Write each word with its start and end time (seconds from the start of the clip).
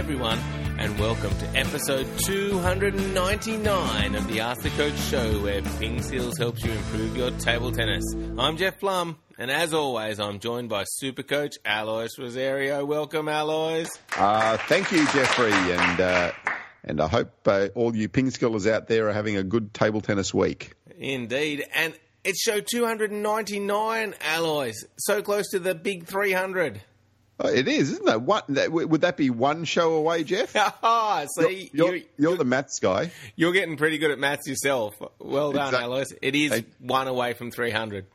everyone, 0.00 0.38
and 0.78 0.98
welcome 0.98 1.30
to 1.36 1.46
episode 1.48 2.06
299 2.20 4.14
of 4.14 4.26
the 4.28 4.40
Ask 4.40 4.62
the 4.62 4.70
Coach 4.70 4.96
show, 4.96 5.42
where 5.42 5.60
Ping 5.78 6.00
Skills 6.00 6.38
helps 6.38 6.64
you 6.64 6.72
improve 6.72 7.14
your 7.14 7.30
table 7.32 7.70
tennis. 7.70 8.02
I'm 8.38 8.56
Jeff 8.56 8.80
Plumb, 8.80 9.18
and 9.36 9.50
as 9.50 9.74
always, 9.74 10.18
I'm 10.18 10.38
joined 10.38 10.70
by 10.70 10.84
Super 10.88 11.22
Coach 11.22 11.58
Alois 11.66 12.08
Rosario. 12.18 12.82
Welcome, 12.86 13.28
Alois. 13.28 13.88
Uh, 14.16 14.56
thank 14.68 14.90
you, 14.90 15.06
Jeffrey, 15.08 15.52
and 15.52 16.00
uh, 16.00 16.32
and 16.82 16.98
I 16.98 17.06
hope 17.06 17.46
uh, 17.46 17.68
all 17.74 17.94
you 17.94 18.08
ping 18.08 18.30
skillers 18.30 18.66
out 18.66 18.88
there 18.88 19.10
are 19.10 19.12
having 19.12 19.36
a 19.36 19.42
good 19.42 19.74
table 19.74 20.00
tennis 20.00 20.32
week. 20.32 20.72
Indeed, 20.96 21.66
and 21.74 21.92
it's 22.24 22.40
show 22.40 22.60
299, 22.60 24.14
Alois. 24.34 24.72
So 24.96 25.20
close 25.20 25.50
to 25.50 25.58
the 25.58 25.74
big 25.74 26.06
300. 26.06 26.80
Oh, 27.42 27.48
it 27.48 27.68
is, 27.68 27.92
isn't 27.92 28.08
it? 28.08 28.20
What, 28.20 28.46
that, 28.48 28.70
would 28.70 29.00
that 29.00 29.16
be 29.16 29.30
one 29.30 29.64
show 29.64 29.94
away, 29.94 30.24
Jeff? 30.24 30.54
Ah, 30.82 31.26
see, 31.36 31.70
you're, 31.72 31.96
you're, 31.96 32.04
you're, 32.18 32.36
the 32.36 32.44
maths 32.44 32.78
guy. 32.80 33.10
You're 33.34 33.52
getting 33.52 33.76
pretty 33.76 33.98
good 33.98 34.10
at 34.10 34.18
maths 34.18 34.46
yourself. 34.46 34.94
Well 35.18 35.52
done, 35.52 35.68
exactly. 35.68 35.86
Alois. 35.86 36.06
It 36.20 36.34
is 36.34 36.52
hey. 36.52 36.64
one 36.78 37.08
away 37.08 37.32
from 37.34 37.50
300. 37.50 38.06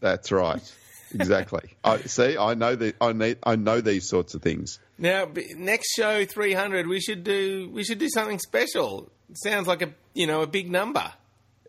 That's 0.00 0.32
right. 0.32 0.74
Exactly. 1.14 1.74
I 1.84 1.98
see. 1.98 2.36
I 2.36 2.54
know 2.54 2.74
the. 2.74 2.94
I 3.00 3.12
need. 3.12 3.38
I 3.42 3.56
know 3.56 3.80
these 3.80 4.08
sorts 4.08 4.34
of 4.34 4.42
things. 4.42 4.78
Now, 4.98 5.28
next 5.56 5.94
show, 5.94 6.24
300. 6.24 6.86
We 6.86 7.00
should 7.00 7.22
do. 7.22 7.70
We 7.72 7.84
should 7.84 7.98
do 7.98 8.08
something 8.08 8.38
special. 8.38 9.10
Sounds 9.34 9.66
like 9.66 9.82
a 9.82 9.90
you 10.14 10.26
know 10.26 10.42
a 10.42 10.46
big 10.46 10.70
number 10.70 11.12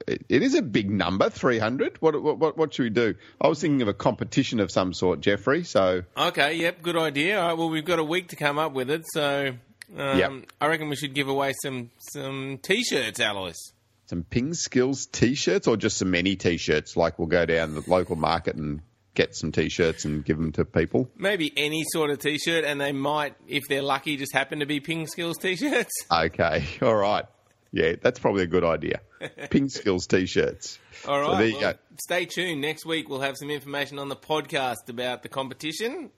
it 0.08 0.44
is 0.44 0.54
a 0.56 0.62
big 0.62 0.90
number, 0.90 1.30
300. 1.30 1.98
What, 2.02 2.22
what, 2.22 2.58
what 2.58 2.74
should 2.74 2.84
we 2.84 2.90
do? 2.90 3.16
I 3.40 3.48
was 3.48 3.62
thinking 3.62 3.82
of 3.82 3.88
a 3.88 3.94
competition 3.94 4.60
of 4.60 4.72
some 4.72 4.94
sort, 4.94 5.22
Jeffrey. 5.22 5.64
So 5.64 6.04
okay, 6.18 6.56
yep, 6.56 6.82
good 6.82 6.98
idea. 6.98 7.40
All 7.40 7.48
right, 7.48 7.58
well, 7.58 7.70
we've 7.70 7.86
got 7.86 8.00
a 8.00 8.04
week 8.04 8.30
to 8.30 8.36
come 8.36 8.58
up 8.58 8.74
with 8.74 8.90
it, 8.90 9.04
so 9.14 9.54
um, 9.98 10.20
yep. 10.20 10.32
I 10.60 10.68
reckon 10.68 10.90
we 10.90 10.96
should 10.96 11.14
give 11.14 11.28
away 11.28 11.54
some 11.62 11.92
some 12.14 12.60
t-shirts, 12.62 13.20
Alois. 13.20 13.74
Some 14.06 14.24
Ping 14.24 14.54
Skills 14.54 15.06
t-shirts, 15.06 15.68
or 15.68 15.78
just 15.78 15.98
some 15.98 16.14
any 16.14 16.36
t-shirts? 16.36 16.96
Like 16.98 17.18
we'll 17.18 17.28
go 17.28 17.46
down 17.46 17.74
the 17.74 17.84
local 17.88 18.16
market 18.16 18.56
and 18.56 18.82
get 19.16 19.36
some 19.36 19.52
t-shirts 19.52 20.06
and 20.06 20.26
give 20.26 20.38
them 20.38 20.52
to 20.54 20.66
people. 20.66 21.10
Maybe 21.16 21.54
any 21.56 21.84
sort 21.92 22.10
of 22.10 22.20
t-shirt, 22.20 22.66
and 22.66 22.82
they 22.82 22.92
might, 22.92 23.36
if 23.48 23.64
they're 23.70 23.82
lucky, 23.82 24.18
just 24.18 24.34
happen 24.34 24.60
to 24.60 24.66
be 24.66 24.80
Ping 24.80 25.08
Skills 25.08 25.38
t-shirts. 25.38 25.94
Okay, 26.12 26.66
all 26.82 26.96
right. 26.96 27.26
Yeah, 27.74 27.96
that's 28.00 28.20
probably 28.20 28.44
a 28.44 28.48
good 28.48 28.64
idea. 28.64 29.02
Ping 29.50 29.68
Skills 29.68 30.06
t-shirts. 30.06 30.78
All 31.08 31.20
right. 31.20 31.32
So 31.32 31.38
there 31.38 31.48
you 31.48 31.58
well, 31.58 31.74
go. 31.74 31.80
Stay 32.00 32.26
tuned. 32.26 32.62
Next 32.62 32.86
week 32.86 33.10
we'll 33.10 33.22
have 33.22 33.36
some 33.36 33.50
information 33.50 33.98
on 33.98 34.10
the 34.10 34.16
podcast 34.16 34.90
about 34.90 35.24
the 35.24 35.30
competition. 35.30 36.12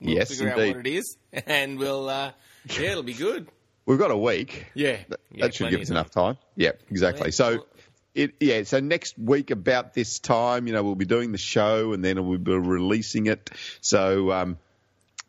We'll 0.00 0.14
yes, 0.14 0.30
figure 0.30 0.48
indeed. 0.48 0.70
out 0.70 0.76
what 0.76 0.86
it 0.86 0.90
is, 0.90 1.16
and 1.46 1.78
we'll 1.78 2.08
uh, 2.08 2.32
yeah, 2.70 2.92
it'll 2.92 3.02
be 3.02 3.12
good. 3.12 3.48
We've 3.84 3.98
got 3.98 4.10
a 4.10 4.16
week. 4.16 4.66
Yeah, 4.74 4.96
that, 5.10 5.20
yeah, 5.30 5.44
that 5.44 5.54
should 5.54 5.70
give 5.70 5.82
us 5.82 5.90
enough 5.90 6.10
time. 6.10 6.38
Yeah, 6.56 6.72
exactly. 6.90 7.30
So. 7.30 7.66
It, 8.14 8.34
yeah, 8.40 8.64
so 8.64 8.78
next 8.78 9.18
week 9.18 9.50
about 9.50 9.94
this 9.94 10.18
time, 10.18 10.66
you 10.66 10.74
know, 10.74 10.82
we'll 10.82 10.96
be 10.96 11.06
doing 11.06 11.32
the 11.32 11.38
show 11.38 11.94
and 11.94 12.04
then 12.04 12.22
we'll 12.26 12.36
be 12.36 12.52
releasing 12.52 13.24
it. 13.24 13.48
So, 13.80 14.30
um, 14.30 14.58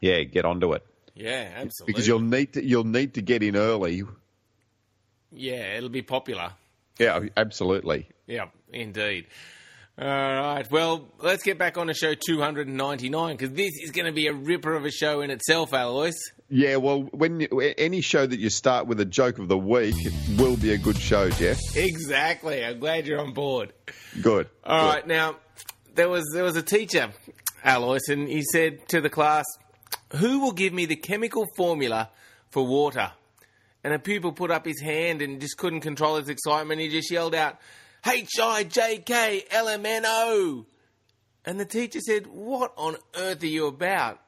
yeah, 0.01 0.23
get 0.23 0.43
onto 0.43 0.73
it. 0.73 0.85
Yeah, 1.15 1.47
absolutely. 1.55 1.93
Because 1.93 2.07
you'll 2.07 2.19
need 2.19 2.51
to 2.53 2.65
you'll 2.65 2.83
need 2.83 3.13
to 3.13 3.21
get 3.21 3.41
in 3.41 3.55
early 3.55 4.03
yeah, 5.35 5.77
it'll 5.77 5.89
be 5.89 6.01
popular. 6.01 6.51
Yeah, 6.99 7.25
absolutely. 7.35 8.07
Yeah, 8.27 8.47
indeed. 8.71 9.27
All 9.97 10.07
right. 10.07 10.69
Well, 10.71 11.07
let's 11.19 11.43
get 11.43 11.59
back 11.59 11.77
on 11.77 11.87
to 11.87 11.93
show 11.93 12.15
299 12.15 13.37
because 13.37 13.53
this 13.53 13.73
is 13.83 13.91
going 13.91 14.07
to 14.07 14.11
be 14.11 14.25
a 14.25 14.33
ripper 14.33 14.73
of 14.73 14.85
a 14.85 14.91
show 14.91 15.21
in 15.21 15.29
itself, 15.29 15.71
Alois. 15.71 16.13
Yeah, 16.49 16.77
well, 16.77 17.01
when 17.11 17.41
any 17.77 18.01
show 18.01 18.25
that 18.25 18.39
you 18.39 18.49
start 18.49 18.87
with 18.87 18.99
a 18.99 19.05
joke 19.05 19.37
of 19.37 19.47
the 19.47 19.57
week 19.57 19.95
will 20.37 20.57
be 20.57 20.73
a 20.73 20.77
good 20.77 20.97
show, 20.97 21.29
Jeff. 21.29 21.59
Exactly. 21.75 22.65
I'm 22.65 22.79
glad 22.79 23.05
you're 23.05 23.19
on 23.21 23.33
board. 23.33 23.71
Good. 24.21 24.49
All 24.63 24.81
good. 24.81 24.95
right. 24.95 25.07
Now, 25.07 25.35
there 25.93 26.09
was 26.09 26.23
there 26.33 26.43
was 26.43 26.55
a 26.55 26.63
teacher, 26.63 27.11
Alois, 27.63 28.07
and 28.09 28.27
he 28.27 28.41
said 28.51 28.87
to 28.89 28.99
the 28.99 29.09
class, 29.09 29.45
"Who 30.15 30.39
will 30.39 30.53
give 30.53 30.73
me 30.73 30.85
the 30.87 30.95
chemical 30.95 31.45
formula 31.55 32.09
for 32.49 32.65
water?" 32.65 33.11
And 33.83 33.93
a 33.93 33.99
pupil 33.99 34.31
put 34.31 34.51
up 34.51 34.65
his 34.65 34.81
hand 34.81 35.21
and 35.21 35.41
just 35.41 35.57
couldn't 35.57 35.81
control 35.81 36.17
his 36.17 36.29
excitement. 36.29 36.79
He 36.79 36.89
just 36.89 37.11
yelled 37.11 37.35
out, 37.35 37.59
H 38.05 38.39
I 38.41 38.63
J 38.63 38.99
K 38.99 39.43
L 39.51 39.67
M 39.67 39.85
N 39.85 40.03
O. 40.05 40.65
And 41.45 41.59
the 41.59 41.65
teacher 41.65 41.99
said, 41.99 42.27
What 42.27 42.73
on 42.77 42.95
earth 43.15 43.43
are 43.43 43.47
you 43.47 43.67
about? 43.67 44.19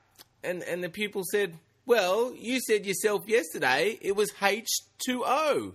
And, 0.43 0.63
and 0.63 0.83
the 0.83 0.89
pupil 0.89 1.23
said, 1.31 1.57
Well, 1.85 2.33
you 2.35 2.59
said 2.59 2.85
yourself 2.85 3.23
yesterday 3.27 3.97
it 4.01 4.15
was 4.15 4.31
H2O. 4.33 5.73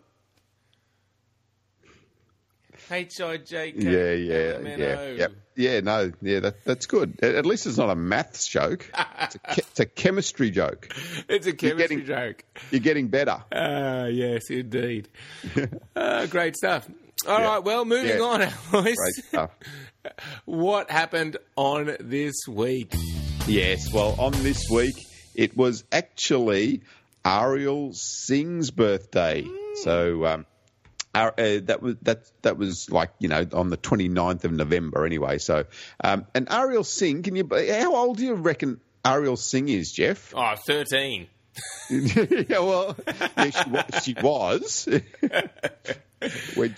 H 2.91 3.21
I 3.21 3.37
J 3.39 3.73
K. 3.73 3.79
Yeah, 3.79 4.13
yeah, 4.13 4.77
yeah, 4.77 5.07
yep. 5.11 5.33
yeah. 5.57 5.81
No, 5.81 6.13
yeah, 6.23 6.41
that, 6.41 6.65
that's 6.65 6.87
good. 6.87 7.23
At 7.23 7.47
least 7.47 7.67
it's 7.67 7.79
not 7.79 7.91
a 7.91 7.95
maths 7.95 8.47
joke. 8.47 8.91
It's 9.21 9.37
a, 9.37 9.41
it's 9.59 9.81
a 9.81 9.87
chemistry 9.87 10.51
joke. 10.51 10.95
It's 11.29 11.47
a 11.47 11.53
chemistry 11.53 11.69
you're 11.69 11.77
getting, 11.77 12.05
joke. 12.05 12.45
You're 12.71 12.81
getting 12.81 13.09
better. 13.09 13.43
Ah, 13.53 14.03
uh, 14.03 14.05
yes, 14.07 14.51
indeed. 14.51 15.09
uh, 15.97 16.27
great 16.31 16.57
stuff. 16.57 16.89
All 17.29 17.39
yeah. 17.39 17.47
right, 17.47 17.65
well, 17.65 17.85
moving 17.85 18.19
yeah. 18.19 18.25
on, 18.25 18.43
Alois. 18.43 18.95
Great 18.95 19.15
stuff. 19.15 19.51
what 20.47 20.91
happened 20.91 21.37
on 21.57 21.97
this 22.01 22.35
week? 22.49 22.95
Yes, 23.47 23.93
well, 23.93 24.15
on 24.19 24.33
this 24.33 24.69
week, 24.71 24.95
it 25.35 25.57
was 25.57 25.85
actually 25.93 26.83
Ariel 27.25 27.93
Hsing's 27.93 28.71
birthday. 28.71 29.43
Mm. 29.43 29.77
So 29.77 30.25
um, 30.27 30.47
uh, 31.15 31.31
that 31.37 31.79
was 31.83 31.97
that 32.03 32.31
that 32.43 32.57
was 32.57 32.91
like 32.91 33.11
you 33.19 33.29
know 33.29 33.45
on 33.53 33.71
the 33.71 33.77
29th 33.77 34.45
of 34.45 34.53
November 34.53 35.05
anyway. 35.05 35.39
So 35.39 35.65
um, 36.03 36.27
and 36.35 36.51
Ariel 36.51 36.85
Hsing, 36.85 37.23
can 37.23 37.37
you? 37.37 37.49
How 37.51 37.95
old 37.95 38.19
do 38.19 38.25
you 38.25 38.35
reckon 38.35 38.81
Ariel 39.05 39.37
Hsing 39.37 39.69
is, 39.69 39.93
Jeff? 39.93 40.33
Oh, 40.37 40.55
13. 40.57 41.27
yeah, 41.91 42.59
well, 42.61 42.97
yeah, 43.37 43.51
she, 43.51 43.71
was, 43.71 43.85
she 44.05 44.15
was 44.15 44.89
when 46.55 46.77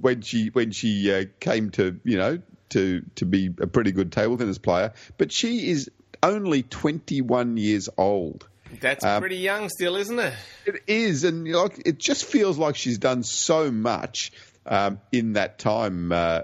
when 0.00 0.20
she 0.22 0.48
when 0.48 0.70
she 0.70 1.12
uh, 1.12 1.24
came 1.40 1.70
to 1.70 1.98
you 2.04 2.16
know 2.16 2.40
to 2.70 3.02
to 3.16 3.24
be 3.24 3.46
a 3.60 3.66
pretty 3.66 3.92
good 3.92 4.12
table 4.12 4.38
tennis 4.38 4.58
player, 4.58 4.92
but 5.18 5.32
she 5.32 5.70
is 5.70 5.90
only 6.22 6.62
21 6.62 7.56
years 7.56 7.88
old. 7.98 8.46
That's 8.80 9.04
um, 9.04 9.20
pretty 9.20 9.36
young 9.36 9.68
still, 9.68 9.96
isn't 9.96 10.18
it? 10.18 10.34
It 10.66 10.82
is, 10.86 11.24
and 11.24 11.46
you 11.46 11.54
know, 11.54 11.68
it 11.84 11.98
just 11.98 12.24
feels 12.24 12.58
like 12.58 12.76
she's 12.76 12.98
done 12.98 13.22
so 13.22 13.70
much 13.70 14.32
um, 14.64 15.00
in 15.12 15.34
that 15.34 15.58
time 15.58 16.12
uh, 16.12 16.42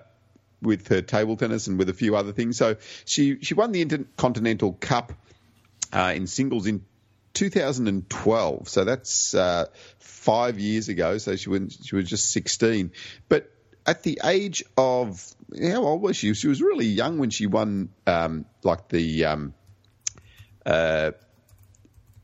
with 0.60 0.88
her 0.88 1.02
table 1.02 1.36
tennis 1.36 1.66
and 1.66 1.78
with 1.78 1.88
a 1.88 1.94
few 1.94 2.16
other 2.16 2.32
things. 2.32 2.56
So 2.56 2.76
she 3.04 3.40
she 3.40 3.54
won 3.54 3.72
the 3.72 3.82
Intercontinental 3.82 4.72
Cup 4.72 5.12
uh, 5.92 6.12
in 6.14 6.26
singles 6.26 6.66
in 6.66 6.84
2012. 7.34 8.68
So 8.68 8.84
that's 8.84 9.34
uh, 9.34 9.66
five 9.98 10.58
years 10.58 10.88
ago. 10.88 11.18
So 11.18 11.36
she 11.36 11.48
was 11.48 11.78
she 11.84 11.96
was 11.96 12.08
just 12.08 12.30
16, 12.30 12.92
but 13.28 13.50
at 13.86 14.02
the 14.02 14.20
age 14.24 14.62
of 14.76 15.22
how 15.60 15.84
old 15.84 16.02
was 16.02 16.16
she? 16.16 16.32
She 16.34 16.48
was 16.48 16.62
really 16.62 16.86
young 16.86 17.18
when 17.18 17.30
she 17.30 17.46
won 17.46 17.90
um, 18.06 18.44
like 18.62 18.88
the 18.88 19.24
um, 19.24 19.54
uh, 20.64 21.12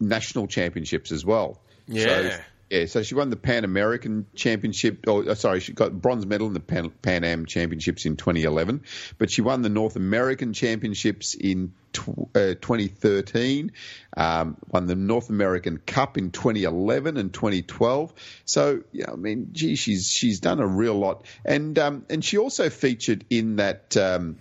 national 0.00 0.46
championships 0.46 1.12
as 1.12 1.24
well. 1.24 1.60
Yeah. 1.86 2.04
So, 2.04 2.40
yeah, 2.70 2.84
so 2.84 3.02
she 3.02 3.14
won 3.14 3.30
the 3.30 3.36
Pan 3.36 3.64
American 3.64 4.26
Championship. 4.34 5.08
Or 5.08 5.30
uh, 5.30 5.34
sorry, 5.34 5.60
she 5.60 5.72
got 5.72 5.92
bronze 5.92 6.26
medal 6.26 6.48
in 6.48 6.52
the 6.52 6.60
Pan, 6.60 6.90
Pan 6.90 7.24
Am 7.24 7.46
Championships 7.46 8.04
in 8.04 8.16
2011, 8.16 8.82
but 9.16 9.30
she 9.30 9.40
won 9.40 9.62
the 9.62 9.70
North 9.70 9.96
American 9.96 10.52
Championships 10.52 11.34
in 11.34 11.72
tw- 11.94 12.28
uh, 12.34 12.54
2013. 12.60 13.72
Um, 14.14 14.58
won 14.68 14.86
the 14.86 14.96
North 14.96 15.30
American 15.30 15.78
Cup 15.78 16.18
in 16.18 16.30
2011 16.30 17.16
and 17.16 17.32
2012. 17.32 18.12
So 18.44 18.82
yeah, 18.92 19.12
I 19.12 19.16
mean, 19.16 19.48
gee, 19.52 19.76
she's 19.76 20.10
she's 20.10 20.40
done 20.40 20.60
a 20.60 20.66
real 20.66 20.98
lot, 20.98 21.24
and 21.46 21.78
um, 21.78 22.04
and 22.10 22.22
she 22.22 22.36
also 22.36 22.68
featured 22.68 23.24
in 23.30 23.56
that. 23.56 23.96
Um, 23.96 24.36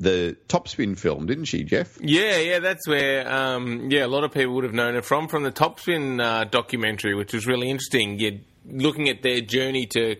the 0.00 0.36
Topspin 0.48 0.98
film, 0.98 1.26
didn't 1.26 1.44
she, 1.46 1.64
Jeff? 1.64 1.98
Yeah, 2.00 2.38
yeah, 2.38 2.58
that's 2.58 2.86
where 2.86 3.30
um, 3.30 3.90
yeah 3.90 4.04
a 4.04 4.08
lot 4.08 4.24
of 4.24 4.32
people 4.32 4.54
would 4.54 4.64
have 4.64 4.74
known 4.74 4.96
it 4.96 5.04
from 5.04 5.28
from 5.28 5.42
the 5.42 5.52
Topspin 5.52 6.20
uh, 6.22 6.44
documentary, 6.44 7.14
which 7.14 7.32
was 7.32 7.46
really 7.46 7.70
interesting. 7.70 8.18
You're 8.18 8.40
looking 8.66 9.08
at 9.08 9.22
their 9.22 9.40
journey 9.40 9.86
to 9.86 10.16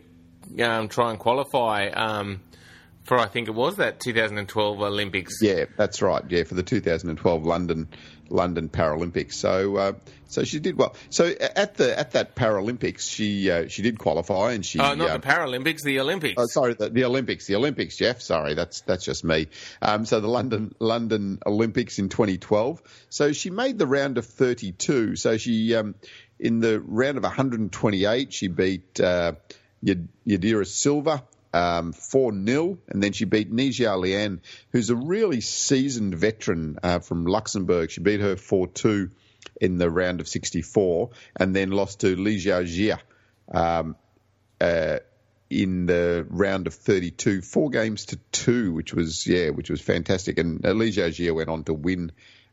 um, 0.63 0.89
try 0.89 1.11
and 1.11 1.19
qualify 1.19 1.89
um, 1.89 2.41
for 3.05 3.19
I 3.19 3.27
think 3.27 3.49
it 3.49 3.55
was 3.55 3.77
that 3.77 4.01
2012 4.01 4.81
Olympics. 4.81 5.35
Yeah, 5.43 5.65
that's 5.77 6.03
right. 6.03 6.23
Yeah, 6.29 6.45
for 6.45 6.55
the 6.55 6.63
2012 6.63 7.45
London 7.45 7.89
London 8.29 8.69
Paralympics. 8.69 9.35
So 9.35 9.77
uh, 9.77 9.93
so 10.27 10.45
she 10.45 10.59
did 10.59 10.77
well. 10.77 10.95
So 11.11 11.27
at 11.27 11.77
the 11.77 11.97
at 11.99 12.13
that 12.13 12.35
Paralympics, 12.35 13.09
she 13.09 13.51
uh, 13.51 13.69
she 13.69 13.83
did 13.83 13.99
qualify 13.99 14.53
and 14.53 14.67
she. 14.67 14.81
Oh, 14.81 14.95
not 14.95 15.11
um, 15.11 15.21
the 15.21 15.27
Paralympics, 15.27 15.83
the 15.83 16.01
Olympics. 16.01 16.35
Oh, 16.37 16.47
sorry, 16.47 16.75
the, 16.75 16.91
the 16.91 17.05
Olympics, 17.05 17.47
the 17.47 17.55
Olympics, 17.57 17.97
Jeff. 17.97 18.21
Sorry, 18.21 18.55
that's 18.55 18.81
that's 18.81 19.05
just 19.05 19.25
me. 19.25 19.47
Um, 19.81 20.05
so 20.05 20.21
the 20.21 20.29
London 20.29 20.75
London 20.81 21.39
Olympics 21.47 21.99
in 21.99 22.09
2012. 22.09 22.83
So 23.11 23.33
she 23.33 23.51
made 23.51 23.79
the 23.79 23.87
round 23.87 24.19
of 24.19 24.27
32. 24.27 25.17
So 25.17 25.37
she 25.37 25.75
um, 25.75 25.95
in 26.39 26.61
the 26.61 26.81
round 26.81 27.17
of 27.17 27.23
128, 27.23 28.33
she 28.33 28.49
beat 28.49 29.01
uh, 29.01 29.35
Yadira 29.85 30.67
Silva 30.67 31.23
um, 31.55 31.93
4 31.93 32.33
0, 32.33 32.79
and 32.89 33.03
then 33.03 33.13
she 33.13 33.25
beat 33.25 33.51
Ni 33.51 33.71
Xia 33.71 33.97
Lian, 33.97 34.41
who's 34.73 34.91
a 34.91 34.97
really 34.97 35.41
seasoned 35.41 36.15
veteran 36.17 36.79
uh, 36.83 36.99
from 36.99 37.27
Luxembourg. 37.27 37.91
She 37.91 38.01
beat 38.01 38.21
her 38.21 38.37
4 38.37 38.67
2 38.67 39.11
in 39.61 39.79
the 39.79 39.89
round 39.89 40.21
of 40.21 40.29
64, 40.29 41.11
and 41.37 41.55
then 41.55 41.71
lost 41.71 42.01
to 42.01 42.17
Li 42.17 42.39
Xiaoxia 42.39 42.99
um, 43.53 43.97
uh, 44.61 44.99
in 45.49 45.87
the 45.87 46.27
round 46.29 46.67
of 46.67 46.75
32, 46.75 47.43
four 47.43 47.71
games 47.71 48.07
to 48.07 48.19
two, 48.33 48.73
which 48.73 48.93
was 48.93 49.25
yeah, 49.27 49.51
which 49.51 49.71
was 49.71 49.81
fantastic. 49.81 50.39
And 50.39 50.67
uh, 50.67 50.73
Li 50.73 50.91
Xiaoxia 50.91 51.33
went 51.35 51.49
on 51.49 51.65
to 51.65 51.75
win 51.75 52.11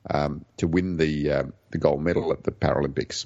um, 0.09 0.45
to 0.57 0.67
win 0.67 0.97
the 0.97 1.31
um, 1.31 1.53
the 1.71 1.79
gold 1.79 2.01
medal 2.01 2.31
at 2.31 2.43
the 2.43 2.51
Paralympics. 2.51 3.25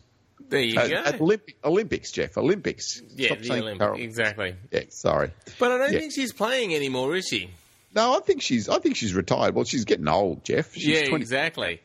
There 0.50 0.59
you 0.59 0.75
go. 0.75 1.03
Olympic, 1.19 1.57
Olympics, 1.63 2.12
Jeff. 2.12 2.38
Olympics. 2.38 3.01
Yeah, 3.15 3.27
Stop 3.27 3.39
the 3.39 3.51
Olympics. 3.53 4.03
Exactly. 4.03 4.56
Yeah, 4.71 4.81
sorry. 4.89 5.31
But 5.59 5.71
I 5.71 5.77
don't 5.77 5.94
yeah. 5.94 6.00
think 6.00 6.13
she's 6.13 6.33
playing 6.33 6.75
anymore, 6.75 7.15
is 7.15 7.27
she? 7.27 7.50
No, 7.95 8.15
I 8.15 8.19
think 8.19 8.42
she's. 8.42 8.69
I 8.69 8.80
think 8.80 8.95
she's 8.95 9.13
retired. 9.13 9.56
Well, 9.56 9.65
she's 9.65 9.86
getting 9.86 10.07
old, 10.07 10.44
Jeff. 10.44 10.74
She's 10.74 10.88
yeah, 10.88 11.07
20. 11.07 11.21
exactly. 11.21 11.81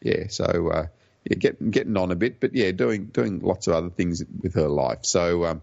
Yeah, 0.00 0.28
so 0.28 0.44
uh, 0.44 0.86
yeah, 1.24 1.36
getting 1.36 1.70
getting 1.70 1.96
on 1.96 2.12
a 2.12 2.16
bit, 2.16 2.40
but 2.40 2.54
yeah, 2.54 2.70
doing 2.70 3.06
doing 3.06 3.40
lots 3.40 3.66
of 3.66 3.74
other 3.74 3.90
things 3.90 4.22
with 4.40 4.54
her 4.54 4.68
life. 4.68 5.00
So 5.02 5.44
um, 5.44 5.62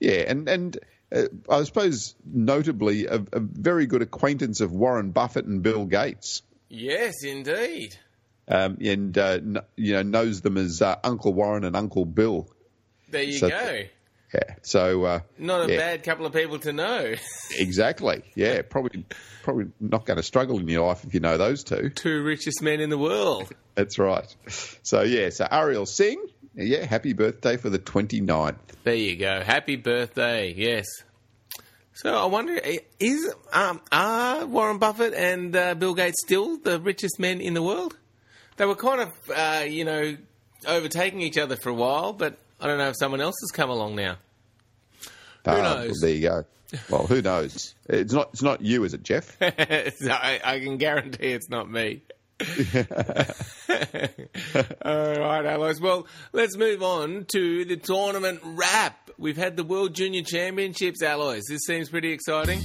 yeah, 0.00 0.24
and 0.26 0.48
and 0.48 0.78
uh, 1.14 1.24
I 1.48 1.62
suppose 1.62 2.14
notably 2.24 3.06
a, 3.06 3.22
a 3.32 3.40
very 3.40 3.86
good 3.86 4.02
acquaintance 4.02 4.60
of 4.60 4.72
Warren 4.72 5.12
Buffett 5.12 5.44
and 5.44 5.62
Bill 5.62 5.84
Gates. 5.84 6.42
Yes, 6.68 7.22
indeed. 7.22 7.96
Um, 8.48 8.78
and 8.80 9.16
uh, 9.18 9.40
you 9.76 9.94
know 9.94 10.02
knows 10.02 10.40
them 10.40 10.56
as 10.56 10.80
uh, 10.80 10.96
Uncle 11.02 11.34
Warren 11.34 11.64
and 11.64 11.74
Uncle 11.74 12.04
Bill. 12.04 12.48
There 13.10 13.22
you 13.22 13.38
so, 13.38 13.48
go. 13.48 13.82
Yeah. 14.34 14.54
So 14.62 15.04
uh, 15.04 15.20
not 15.38 15.68
a 15.68 15.72
yeah. 15.72 15.78
bad 15.78 16.02
couple 16.02 16.26
of 16.26 16.32
people 16.32 16.58
to 16.60 16.72
know. 16.72 17.14
exactly. 17.58 18.22
Yeah. 18.34 18.62
Probably 18.62 19.04
probably 19.42 19.66
not 19.80 20.04
going 20.04 20.16
to 20.16 20.22
struggle 20.22 20.58
in 20.58 20.68
your 20.68 20.86
life 20.86 21.04
if 21.04 21.14
you 21.14 21.20
know 21.20 21.36
those 21.36 21.64
two. 21.64 21.90
Two 21.90 22.22
richest 22.22 22.62
men 22.62 22.80
in 22.80 22.90
the 22.90 22.98
world. 22.98 23.50
That's 23.74 23.98
right. 23.98 24.34
So 24.82 25.02
yeah. 25.02 25.30
So 25.30 25.46
Ariel 25.50 25.86
Hsing. 25.86 26.24
Yeah. 26.54 26.84
Happy 26.84 27.12
birthday 27.12 27.56
for 27.56 27.70
the 27.70 27.78
29th. 27.78 28.56
There 28.84 28.94
you 28.94 29.16
go. 29.16 29.40
Happy 29.40 29.76
birthday. 29.76 30.52
Yes. 30.56 30.86
So 31.92 32.14
I 32.14 32.26
wonder, 32.26 32.60
is 33.00 33.34
um, 33.54 33.80
are 33.90 34.44
Warren 34.44 34.76
Buffett 34.76 35.14
and 35.14 35.56
uh, 35.56 35.74
Bill 35.74 35.94
Gates 35.94 36.20
still 36.22 36.58
the 36.58 36.78
richest 36.78 37.18
men 37.18 37.40
in 37.40 37.54
the 37.54 37.62
world? 37.62 37.96
They 38.56 38.64
were 38.64 38.74
kind 38.76 39.02
of, 39.02 39.12
uh, 39.34 39.64
you 39.66 39.84
know, 39.84 40.16
overtaking 40.66 41.20
each 41.20 41.38
other 41.38 41.56
for 41.56 41.68
a 41.68 41.74
while, 41.74 42.12
but 42.12 42.38
I 42.60 42.66
don't 42.66 42.78
know 42.78 42.88
if 42.88 42.96
someone 42.98 43.20
else 43.20 43.36
has 43.42 43.50
come 43.50 43.70
along 43.70 43.96
now. 43.96 44.16
Who 45.44 45.52
knows? 45.52 45.98
There 46.00 46.10
you 46.10 46.22
go. 46.22 46.44
Well, 46.90 47.06
who 47.06 47.22
knows? 47.22 47.74
It's 47.88 48.12
not. 48.12 48.30
It's 48.32 48.42
not 48.42 48.60
you, 48.60 48.82
is 48.84 48.94
it, 48.94 49.04
Jeff? 49.04 49.36
I, 49.40 50.40
I 50.44 50.58
can 50.58 50.78
guarantee 50.78 51.32
it's 51.32 51.48
not 51.48 51.70
me. 51.70 52.02
All 52.40 52.44
right, 55.14 55.46
Alois. 55.46 55.80
Well, 55.80 56.06
let's 56.32 56.56
move 56.56 56.82
on 56.82 57.24
to 57.32 57.64
the 57.64 57.76
tournament 57.76 58.40
wrap. 58.42 59.10
We've 59.16 59.36
had 59.36 59.56
the 59.56 59.64
World 59.64 59.94
Junior 59.94 60.22
Championships, 60.22 61.00
Alois. 61.02 61.42
This 61.48 61.62
seems 61.66 61.88
pretty 61.88 62.10
exciting. 62.10 62.60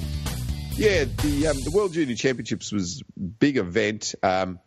Yeah, 0.73 1.03
the 1.03 1.47
um, 1.47 1.57
the 1.63 1.71
World 1.73 1.93
Junior 1.93 2.15
Championships 2.15 2.71
was 2.73 3.03
a 3.15 3.19
big 3.19 3.57
event. 3.57 4.15
Um, 4.23 4.59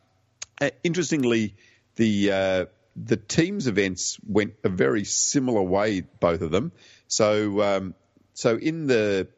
uh, 0.60 0.70
interestingly, 0.82 1.54
the 1.96 2.32
uh, 2.32 2.66
the 2.96 3.16
teams 3.16 3.66
events 3.66 4.18
went 4.26 4.54
a 4.62 4.68
very 4.68 5.04
similar 5.04 5.62
way, 5.62 6.02
both 6.20 6.42
of 6.42 6.50
them. 6.50 6.72
So, 7.08 7.60
um, 7.62 7.94
so 8.34 8.56
in 8.56 8.86
the 8.86 9.28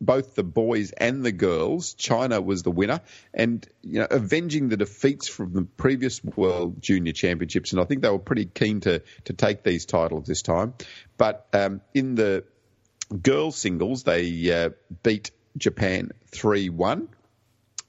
both 0.00 0.34
the 0.34 0.44
boys 0.44 0.92
and 0.92 1.24
the 1.24 1.32
girls, 1.32 1.94
China 1.94 2.40
was 2.40 2.62
the 2.62 2.70
winner, 2.70 3.00
and 3.32 3.66
you 3.82 4.00
know, 4.00 4.06
avenging 4.10 4.68
the 4.68 4.76
defeats 4.76 5.28
from 5.28 5.52
the 5.52 5.62
previous 5.62 6.22
World 6.22 6.82
Junior 6.82 7.12
Championships, 7.12 7.72
and 7.72 7.80
I 7.80 7.84
think 7.84 8.02
they 8.02 8.10
were 8.10 8.18
pretty 8.18 8.46
keen 8.46 8.80
to 8.80 9.02
to 9.24 9.32
take 9.32 9.62
these 9.62 9.86
titles 9.86 10.26
this 10.26 10.42
time. 10.42 10.74
But 11.16 11.46
um, 11.52 11.80
in 11.94 12.16
the 12.16 12.44
girls 13.22 13.56
singles, 13.56 14.02
they 14.02 14.50
uh, 14.52 14.70
beat 15.02 15.30
Japan 15.56 16.10
three 16.26 16.68
one. 16.68 17.08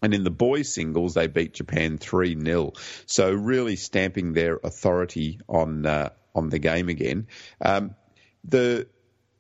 And 0.02 0.14
in 0.14 0.24
the 0.24 0.32
boys 0.32 0.74
singles, 0.74 1.14
they 1.14 1.28
beat 1.28 1.54
Japan 1.54 1.98
3 1.98 2.40
0. 2.40 2.74
So 3.06 3.32
really 3.32 3.76
stamping 3.76 4.34
their 4.34 4.60
authority 4.64 5.40
on 5.48 5.86
uh, 5.86 6.10
on 6.36 6.50
the 6.50 6.60
game 6.60 6.90
again. 6.90 7.28
Um, 7.62 7.96
the 8.44 8.88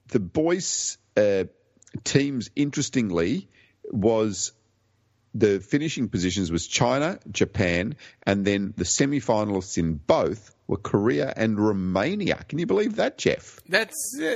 the 0.08 0.20
boys 0.20 0.98
uh, 1.18 1.46
teams, 2.04 2.50
interestingly, 2.56 3.50
was 3.92 4.54
the 5.34 5.60
finishing 5.60 6.08
positions 6.08 6.52
was 6.52 6.66
China, 6.66 7.20
Japan, 7.30 7.96
and 8.24 8.46
then 8.46 8.74
the 8.78 8.86
semi-finalists 8.86 9.78
in 9.78 9.96
both 9.96 10.56
were 10.68 10.78
Korea 10.78 11.32
and 11.36 11.60
Romania. 11.60 12.44
Can 12.48 12.58
you 12.58 12.66
believe 12.66 12.96
that, 12.96 13.18
Jeff? 13.18 13.60
That's 13.68 14.18
uh, 14.20 14.36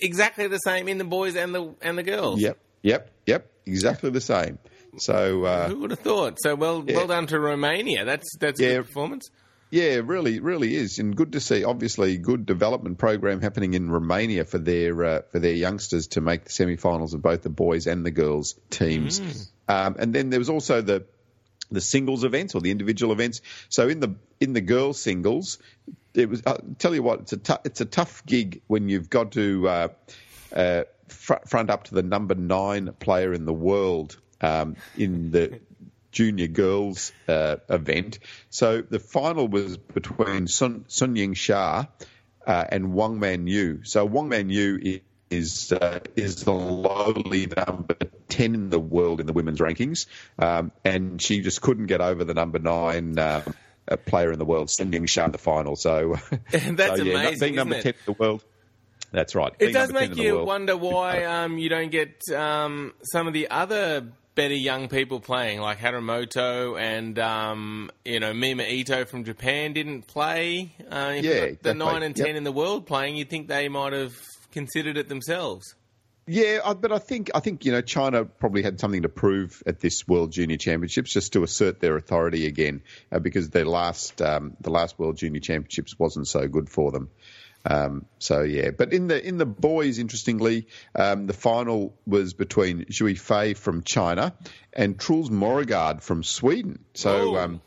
exactly 0.00 0.46
the 0.46 0.58
same 0.58 0.88
in 0.88 0.98
the 0.98 1.04
boys 1.04 1.36
and 1.36 1.54
the 1.54 1.74
and 1.82 1.98
the 1.98 2.02
girls. 2.02 2.40
Yep, 2.40 2.58
yep, 2.82 3.10
yep, 3.26 3.52
exactly 3.66 4.10
the 4.10 4.20
same. 4.20 4.58
So 4.98 5.44
uh, 5.44 5.68
who 5.68 5.80
would 5.80 5.90
have 5.90 6.00
thought? 6.00 6.38
So 6.40 6.54
well, 6.54 6.84
yeah. 6.86 6.96
well 6.96 7.06
done 7.06 7.26
to 7.28 7.38
Romania. 7.38 8.04
That's 8.04 8.36
that's 8.38 8.60
yeah. 8.60 8.68
a 8.68 8.76
good 8.76 8.86
performance. 8.86 9.30
Yeah, 9.70 10.02
really, 10.04 10.38
really 10.38 10.76
is, 10.76 11.00
and 11.00 11.16
good 11.16 11.32
to 11.32 11.40
see. 11.40 11.64
Obviously, 11.64 12.16
good 12.16 12.46
development 12.46 12.98
program 12.98 13.40
happening 13.40 13.74
in 13.74 13.90
Romania 13.90 14.44
for 14.44 14.58
their 14.58 15.04
uh, 15.04 15.22
for 15.32 15.40
their 15.40 15.54
youngsters 15.54 16.06
to 16.08 16.20
make 16.20 16.44
the 16.44 16.50
semi-finals 16.50 17.12
of 17.12 17.22
both 17.22 17.42
the 17.42 17.50
boys 17.50 17.88
and 17.88 18.06
the 18.06 18.12
girls 18.12 18.54
teams. 18.70 19.18
Mm. 19.20 19.48
Um, 19.66 19.96
and 19.98 20.14
then 20.14 20.30
there 20.30 20.38
was 20.38 20.48
also 20.48 20.80
the 20.80 21.06
the 21.72 21.80
singles 21.80 22.22
events 22.22 22.54
or 22.54 22.60
the 22.60 22.70
individual 22.70 23.12
events. 23.12 23.40
So 23.68 23.88
in 23.88 23.98
the 24.00 24.14
in 24.38 24.52
the 24.52 24.60
girls 24.60 25.00
singles, 25.00 25.58
it 26.14 26.28
was. 26.28 26.42
I'll 26.46 26.60
tell 26.78 26.94
you 26.94 27.02
what, 27.02 27.20
it's 27.20 27.32
a 27.32 27.38
t- 27.38 27.62
it's 27.64 27.80
a 27.80 27.86
tough 27.86 28.24
gig 28.26 28.62
when 28.68 28.88
you've 28.88 29.10
got 29.10 29.32
to 29.32 29.68
uh, 29.68 29.88
uh, 30.52 30.84
fr- 31.08 31.44
front 31.48 31.70
up 31.70 31.84
to 31.84 31.94
the 31.94 32.02
number 32.02 32.34
nine 32.36 32.92
player 33.00 33.32
in 33.32 33.44
the 33.44 33.52
world 33.52 34.18
um, 34.44 34.76
in 34.96 35.30
the 35.30 35.60
junior 36.12 36.46
girls 36.46 37.12
uh, 37.28 37.56
event. 37.68 38.18
So 38.50 38.82
the 38.82 39.00
final 39.00 39.48
was 39.48 39.76
between 39.76 40.46
Sun, 40.46 40.84
Sun 40.88 41.16
Ying 41.16 41.34
Sha 41.34 41.86
uh, 42.46 42.64
and 42.68 42.94
Wang 42.94 43.18
Man 43.18 43.46
Yu. 43.46 43.80
So 43.84 44.04
Wang 44.04 44.28
Man 44.28 44.50
Yu 44.50 45.00
is 45.30 45.72
uh, 45.72 46.00
is 46.14 46.44
the 46.44 46.52
lowly 46.52 47.46
number 47.46 47.96
ten 48.28 48.54
in 48.54 48.70
the 48.70 48.78
world 48.78 49.20
in 49.20 49.26
the 49.26 49.32
women's 49.32 49.58
rankings, 49.58 50.06
um, 50.38 50.70
and 50.84 51.20
she 51.20 51.40
just 51.40 51.60
couldn't 51.60 51.86
get 51.86 52.00
over 52.00 52.24
the 52.24 52.34
number 52.34 52.58
nine. 52.58 53.18
Uh, 53.18 53.42
player 54.06 54.32
in 54.32 54.38
the 54.38 54.46
world, 54.46 54.70
Sun 54.70 54.92
Ying 54.94 55.04
Sha 55.04 55.26
in 55.26 55.32
the 55.32 55.38
final. 55.38 55.76
So 55.76 56.16
that's 56.50 56.52
so, 56.52 57.04
yeah, 57.04 57.20
amazing. 57.20 57.38
Being 57.40 57.54
number 57.56 57.82
ten 57.82 57.92
in 57.92 57.98
the 58.06 58.12
world, 58.12 58.44
that's 59.10 59.34
right. 59.34 59.52
It 59.58 59.72
does 59.72 59.92
make 59.92 60.16
you 60.16 60.42
wonder 60.42 60.76
why 60.76 61.24
um, 61.24 61.58
you 61.58 61.68
don't 61.68 61.90
get 61.90 62.22
um, 62.34 62.94
some 63.02 63.26
of 63.26 63.32
the 63.32 63.50
other 63.50 64.06
better 64.34 64.54
young 64.54 64.88
people 64.88 65.20
playing, 65.20 65.60
like 65.60 65.78
Harimoto 65.78 66.80
and 66.80 67.18
um, 67.18 67.90
you 68.04 68.20
know 68.20 68.32
Mima 68.34 68.64
Ito 68.64 69.04
from 69.04 69.24
Japan 69.24 69.72
didn't 69.72 70.06
play. 70.06 70.74
Uh, 70.90 71.12
yeah, 71.16 71.20
the 71.20 71.46
exactly. 71.46 71.74
nine 71.74 72.02
and 72.02 72.16
ten 72.16 72.28
yep. 72.28 72.36
in 72.36 72.44
the 72.44 72.52
world 72.52 72.86
playing, 72.86 73.16
you'd 73.16 73.30
think 73.30 73.48
they 73.48 73.68
might 73.68 73.92
have 73.92 74.16
considered 74.52 74.96
it 74.96 75.08
themselves. 75.08 75.74
Yeah, 76.26 76.72
but 76.72 76.90
I 76.90 76.98
think 76.98 77.30
I 77.34 77.40
think 77.40 77.66
you 77.66 77.72
know 77.72 77.82
China 77.82 78.24
probably 78.24 78.62
had 78.62 78.80
something 78.80 79.02
to 79.02 79.10
prove 79.10 79.62
at 79.66 79.80
this 79.80 80.08
World 80.08 80.32
Junior 80.32 80.56
Championships 80.56 81.12
just 81.12 81.34
to 81.34 81.42
assert 81.42 81.80
their 81.80 81.96
authority 81.96 82.46
again, 82.46 82.82
uh, 83.12 83.18
because 83.18 83.50
their 83.50 83.66
last 83.66 84.22
um, 84.22 84.56
the 84.60 84.70
last 84.70 84.98
World 84.98 85.18
Junior 85.18 85.40
Championships 85.40 85.98
wasn't 85.98 86.26
so 86.26 86.48
good 86.48 86.70
for 86.70 86.90
them. 86.90 87.10
Um, 87.64 88.04
so 88.18 88.42
yeah, 88.42 88.70
but 88.70 88.92
in 88.92 89.08
the 89.08 89.26
in 89.26 89.38
the 89.38 89.46
boys, 89.46 89.98
interestingly, 89.98 90.66
um, 90.94 91.26
the 91.26 91.32
final 91.32 91.94
was 92.06 92.34
between 92.34 92.84
Xue 92.86 93.18
Fei 93.18 93.54
from 93.54 93.82
China 93.82 94.34
and 94.72 94.98
Truls 94.98 95.30
Moregard 95.30 96.02
from 96.02 96.22
Sweden. 96.22 96.84
So 96.94 97.36
oh. 97.36 97.36
um, 97.36 97.60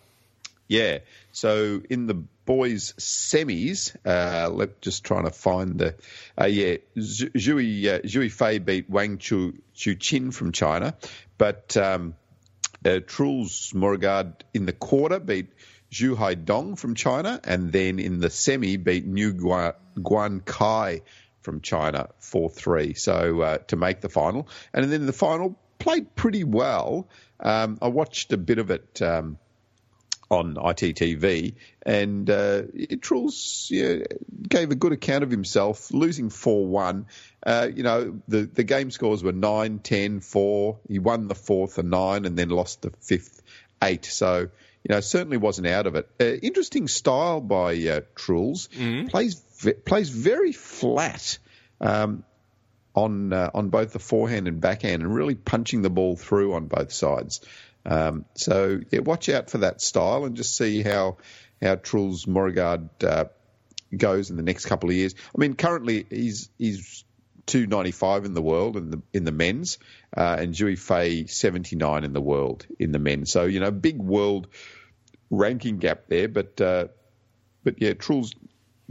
Yeah. 0.67 0.99
So 1.31 1.81
in 1.89 2.07
the 2.07 2.13
boys 2.13 2.93
semis, 2.99 3.95
uh, 4.05 4.49
let 4.49 4.81
just 4.81 5.03
trying 5.03 5.25
to 5.25 5.31
find 5.31 5.79
the 5.79 5.95
uh, 6.39 6.45
yeah 6.45 6.77
Xue 6.97 7.87
uh, 7.87 7.99
Xue 7.99 8.31
Fei 8.31 8.59
beat 8.59 8.89
Wang 8.89 9.17
Chu 9.17 9.53
Chu 9.73 9.95
Chin 9.95 10.31
from 10.31 10.51
China, 10.51 10.95
but 11.37 11.75
um, 11.77 12.15
uh, 12.85 12.99
Truls 13.05 13.71
Moregard 13.73 14.33
in 14.53 14.65
the 14.65 14.73
quarter 14.73 15.19
beat 15.19 15.49
Xu 15.91 16.15
Haidong 16.15 16.77
from 16.77 16.95
China, 16.95 17.39
and 17.43 17.71
then 17.71 17.99
in 17.99 18.19
the 18.19 18.29
semi 18.29 18.77
beat 18.77 19.05
Niu 19.05 19.33
Guan, 19.33 19.73
Guan 19.97 20.43
Kai 20.43 21.01
from 21.41 21.61
China 21.61 22.09
4 22.19 22.49
3. 22.49 22.93
So 22.93 23.41
uh, 23.41 23.57
to 23.69 23.75
make 23.75 24.01
the 24.01 24.09
final. 24.09 24.47
And 24.73 24.83
then 24.85 25.01
in 25.01 25.05
the 25.05 25.13
final, 25.13 25.57
played 25.79 26.15
pretty 26.15 26.43
well. 26.43 27.07
Um, 27.39 27.77
I 27.81 27.87
watched 27.87 28.33
a 28.33 28.37
bit 28.37 28.59
of 28.59 28.71
it. 28.71 29.01
Um, 29.01 29.37
on 30.29 30.55
ITTV, 30.55 31.55
and 31.83 32.29
uh, 32.29 32.63
yeah, 32.73 33.97
gave 34.47 34.71
a 34.71 34.75
good 34.75 34.91
account 34.91 35.23
of 35.23 35.31
himself, 35.31 35.93
losing 35.93 36.29
4 36.29 36.67
1. 36.67 37.05
Uh, 37.45 37.69
you 37.73 37.83
know, 37.83 38.19
the, 38.27 38.41
the 38.41 38.63
game 38.63 38.91
scores 38.91 39.23
were 39.23 39.31
9, 39.31 39.79
10, 39.79 40.19
4. 40.19 40.79
He 40.89 40.99
won 40.99 41.29
the 41.29 41.35
fourth, 41.35 41.77
and 41.77 41.89
9, 41.89 42.25
and 42.25 42.37
then 42.37 42.49
lost 42.49 42.81
the 42.81 42.91
fifth, 42.99 43.41
8. 43.81 44.03
So, 44.03 44.49
you 44.87 44.95
know, 44.95 45.01
certainly 45.01 45.37
wasn't 45.37 45.67
out 45.67 45.85
of 45.85 45.95
it. 45.95 46.09
Uh, 46.19 46.25
interesting 46.25 46.87
style 46.87 47.41
by 47.41 47.75
uh, 47.75 48.01
Truls. 48.15 48.69
Mm-hmm. 48.69 49.07
Plays, 49.07 49.35
plays 49.85 50.09
very 50.09 50.53
flat. 50.53 51.37
Um, 51.81 52.23
on 52.95 53.31
uh, 53.31 53.51
on 53.53 53.69
both 53.69 53.93
the 53.93 53.99
forehand 53.99 54.47
and 54.47 54.59
backhand, 54.59 55.03
and 55.03 55.13
really 55.13 55.35
punching 55.35 55.83
the 55.83 55.89
ball 55.89 56.15
through 56.15 56.55
on 56.55 56.65
both 56.65 56.91
sides. 56.91 57.41
Um, 57.85 58.25
so 58.33 58.79
yeah, 58.89 59.01
watch 59.01 59.29
out 59.29 59.51
for 59.51 59.59
that 59.59 59.81
style 59.81 60.25
and 60.25 60.35
just 60.35 60.57
see 60.57 60.81
how 60.81 61.17
how 61.61 61.75
Truls 61.75 62.25
Moregard 62.25 62.89
uh, 63.03 63.25
goes 63.95 64.31
in 64.31 64.35
the 64.35 64.41
next 64.41 64.65
couple 64.65 64.89
of 64.89 64.95
years. 64.95 65.13
I 65.13 65.37
mean, 65.37 65.53
currently 65.53 66.07
he's 66.09 66.49
he's 66.57 67.03
295 67.45 68.25
in 68.25 68.33
the 68.33 68.41
world 68.41 68.77
in 68.77 68.89
the 68.89 69.01
in 69.13 69.25
the 69.25 69.31
men's, 69.31 69.77
uh, 70.15 70.37
and 70.39 70.55
Xue 70.55 70.77
Fei 70.77 71.27
79 71.27 72.03
in 72.03 72.13
the 72.13 72.21
world 72.21 72.65
in 72.79 72.91
the 72.91 72.99
men. 72.99 73.27
So 73.27 73.45
you 73.45 73.59
know, 73.59 73.69
big 73.69 73.99
world 73.99 74.47
ranking 75.29 75.77
gap 75.77 76.03
there. 76.07 76.27
But 76.27 76.59
uh, 76.59 76.87
but 77.63 77.81
yeah, 77.81 77.93
Truls 77.93 78.33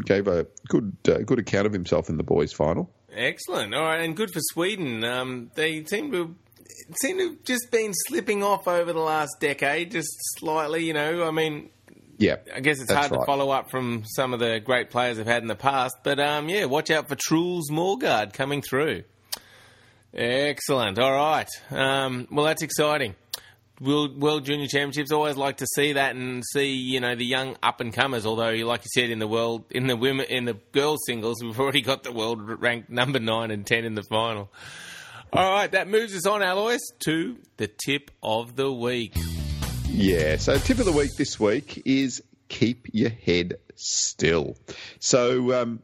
gave 0.05 0.28
a 0.28 0.47
good 0.69 0.97
uh, 1.09 1.19
good 1.19 1.38
account 1.38 1.66
of 1.66 1.73
himself 1.73 2.09
in 2.09 2.16
the 2.16 2.23
boys' 2.23 2.52
final. 2.52 2.90
Excellent. 3.12 3.75
All 3.75 3.83
right, 3.83 4.00
and 4.00 4.16
good 4.16 4.31
for 4.31 4.40
Sweden. 4.52 5.05
Um, 5.05 5.50
they 5.55 5.85
seem 5.85 6.12
to 6.12 6.35
seem 7.00 7.19
to 7.19 7.28
have 7.31 7.45
just 7.45 7.71
been 7.71 7.93
slipping 8.07 8.43
off 8.43 8.69
over 8.69 8.93
the 8.93 9.00
last 9.00 9.37
decade, 9.40 9.93
just 9.93 10.09
slightly. 10.38 10.85
You 10.85 10.93
know, 10.93 11.26
I 11.26 11.31
mean, 11.31 11.71
yeah, 12.19 12.37
I 12.55 12.61
guess 12.61 12.81
it's 12.81 12.93
hard 12.93 13.11
right. 13.11 13.21
to 13.21 13.26
follow 13.26 13.50
up 13.50 13.71
from 13.71 14.05
some 14.07 14.35
of 14.35 14.40
the 14.40 14.61
great 14.61 14.90
players 14.90 15.16
they've 15.16 15.26
had 15.26 15.43
in 15.43 15.49
the 15.49 15.57
past, 15.57 15.97
but 16.02 16.19
um, 16.21 16.49
yeah, 16.49 16.66
watch 16.66 16.90
out 16.90 17.09
for 17.09 17.16
Truls 17.16 17.71
Moregard 17.71 18.33
coming 18.33 18.62
through. 18.62 19.05
Excellent. 20.14 20.99
All 20.99 21.12
right. 21.12 21.49
Um, 21.71 22.26
well, 22.31 22.47
that's 22.47 22.62
exciting. 22.62 23.14
World, 23.80 24.21
World 24.21 24.45
Junior 24.45 24.66
Championships 24.66 25.12
always 25.12 25.37
like 25.37 25.59
to 25.59 25.66
see 25.66 25.95
that 25.95 26.16
and 26.16 26.42
see 26.52 26.73
you 26.73 27.00
know 27.00 27.14
the 27.14 27.25
young 27.25 27.56
up 27.62 27.80
and 27.80 27.92
comers. 27.92 28.25
Although, 28.25 28.52
like 28.66 28.83
you 28.85 28.90
said, 28.95 29.11
in 29.11 29.18
the 29.18 29.28
world 29.28 29.64
in 29.71 29.87
the 29.87 29.97
women 29.97 30.26
in 30.28 30.45
the 30.45 30.54
girls 30.73 31.00
singles, 31.06 31.37
we've 31.42 31.59
already 31.59 31.83
got 31.83 32.02
the 32.02 32.12
world 32.12 32.40
ranked 32.61 32.90
number 32.90 33.18
nine 33.18 33.50
and 33.50 33.66
ten 33.66 33.85
in 33.85 33.95
the 33.95 34.02
final. 34.02 34.50
All 35.33 35.50
right, 35.50 35.71
that 35.73 35.88
moves 35.88 36.14
us 36.14 36.25
on, 36.25 36.42
Alois, 36.42 36.78
to 37.00 37.37
the 37.56 37.66
tip 37.66 38.11
of 38.23 38.56
the 38.56 38.73
week. 38.73 39.16
Yeah, 39.88 40.37
so 40.37 40.56
tip 40.56 40.78
of 40.78 40.85
the 40.85 40.92
week 40.92 41.16
this 41.16 41.38
week 41.38 41.83
is 41.85 42.23
keep 42.49 42.87
your 42.92 43.11
head 43.11 43.54
still. 43.75 44.56
So 45.00 45.52
um, 45.52 45.83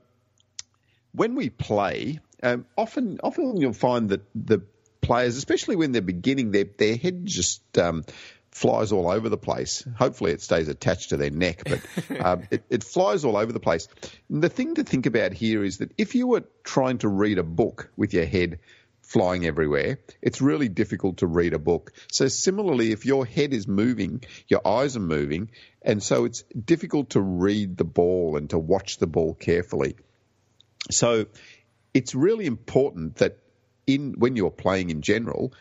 when 1.12 1.34
we 1.34 1.50
play, 1.50 2.20
um, 2.42 2.66
often 2.76 3.20
often 3.22 3.60
you'll 3.60 3.72
find 3.72 4.08
that 4.10 4.22
the 4.34 4.62
players, 5.02 5.36
especially 5.36 5.76
when 5.76 5.92
they're 5.92 6.00
beginning, 6.00 6.50
their 6.50 6.64
their 6.64 6.96
head 6.96 7.26
just 7.26 7.76
um, 7.76 8.04
flies 8.50 8.92
all 8.92 9.10
over 9.10 9.28
the 9.28 9.36
place. 9.36 9.84
Hopefully, 9.96 10.32
it 10.32 10.40
stays 10.40 10.68
attached 10.68 11.10
to 11.10 11.16
their 11.16 11.30
neck, 11.30 11.62
but 11.64 12.20
um, 12.24 12.42
it, 12.50 12.64
it, 12.70 12.84
flies 12.84 13.24
all 13.24 13.36
over 13.36 13.52
the 13.52 13.60
place. 13.60 13.88
And 14.30 14.42
the 14.42 14.48
thing 14.48 14.76
to 14.76 14.84
think 14.84 15.06
about 15.06 15.32
here 15.32 15.64
is 15.64 15.78
that 15.78 15.90
if 15.98 16.14
you 16.14 16.28
were 16.28 16.44
trying 16.62 16.98
to 16.98 17.08
read 17.08 17.38
a 17.38 17.42
book 17.42 17.90
with 17.96 18.14
your 18.14 18.26
head 18.26 18.60
flying 19.00 19.44
everywhere, 19.44 19.98
it's 20.22 20.40
really 20.40 20.68
difficult 20.68 21.18
to 21.18 21.26
read 21.26 21.54
a 21.54 21.58
book. 21.58 21.92
So, 22.10 22.28
similarly, 22.28 22.92
if 22.92 23.04
your 23.04 23.26
head 23.26 23.52
is 23.52 23.66
moving, 23.66 24.22
your 24.48 24.66
eyes 24.66 24.96
are 24.96 25.00
moving, 25.00 25.50
and 25.82 26.02
so 26.02 26.24
it's 26.24 26.42
difficult 26.42 27.10
to 27.10 27.20
read 27.20 27.76
the 27.76 27.84
ball 27.84 28.36
and 28.36 28.48
to 28.50 28.58
watch 28.58 28.98
the 28.98 29.06
ball 29.06 29.34
carefully. 29.34 29.96
So, 30.90 31.26
it's 31.94 32.14
really 32.14 32.46
important 32.46 33.16
that 33.16 33.38
in 33.86 34.14
when 34.18 34.36
you're 34.36 34.50
playing 34.50 34.90
in 34.90 35.02
general, 35.02 35.52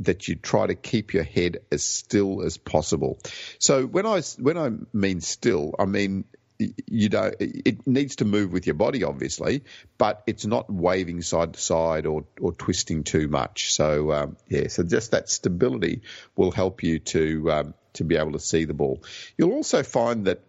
that 0.00 0.28
you 0.28 0.34
try 0.34 0.66
to 0.66 0.74
keep 0.74 1.14
your 1.14 1.24
head 1.24 1.58
as 1.72 1.84
still 1.84 2.42
as 2.42 2.56
possible. 2.56 3.18
So 3.58 3.86
when 3.86 4.06
I 4.06 4.20
when 4.38 4.58
I 4.58 4.70
mean 4.92 5.20
still, 5.20 5.74
I 5.78 5.86
mean 5.86 6.24
you 6.58 7.08
know, 7.08 7.30
it 7.38 7.86
needs 7.86 8.16
to 8.16 8.24
move 8.24 8.52
with 8.52 8.66
your 8.66 8.74
body, 8.74 9.04
obviously, 9.04 9.64
but 9.98 10.22
it's 10.26 10.46
not 10.46 10.70
waving 10.70 11.22
side 11.22 11.54
to 11.54 11.60
side 11.60 12.06
or, 12.06 12.24
or 12.40 12.52
twisting 12.52 13.04
too 13.04 13.28
much. 13.28 13.72
So, 13.72 14.12
um, 14.12 14.36
yeah, 14.48 14.68
so 14.68 14.82
just 14.82 15.10
that 15.10 15.28
stability 15.28 16.02
will 16.34 16.50
help 16.50 16.82
you 16.82 16.98
to, 17.00 17.50
um, 17.50 17.74
to 17.94 18.04
be 18.04 18.16
able 18.16 18.32
to 18.32 18.38
see 18.38 18.64
the 18.64 18.74
ball. 18.74 19.02
You'll 19.36 19.52
also 19.52 19.82
find 19.82 20.26
that 20.26 20.40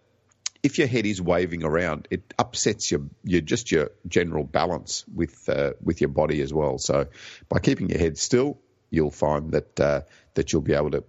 if 0.62 0.78
your 0.78 0.88
head 0.88 1.06
is 1.06 1.20
waving 1.22 1.64
around, 1.64 2.08
it 2.10 2.34
upsets 2.38 2.90
your, 2.90 3.02
your 3.24 3.40
just 3.40 3.70
your 3.70 3.90
general 4.06 4.44
balance 4.44 5.04
with, 5.12 5.48
uh, 5.48 5.72
with 5.82 6.00
your 6.00 6.08
body 6.08 6.40
as 6.40 6.52
well. 6.52 6.78
So 6.78 7.06
by 7.48 7.60
keeping 7.60 7.88
your 7.88 7.98
head 7.98 8.18
still, 8.18 8.58
you'll 8.90 9.10
find 9.10 9.52
that, 9.52 9.80
uh, 9.80 10.00
that 10.34 10.52
you'll 10.52 10.62
be 10.62 10.74
able 10.74 10.90
to 10.92 11.04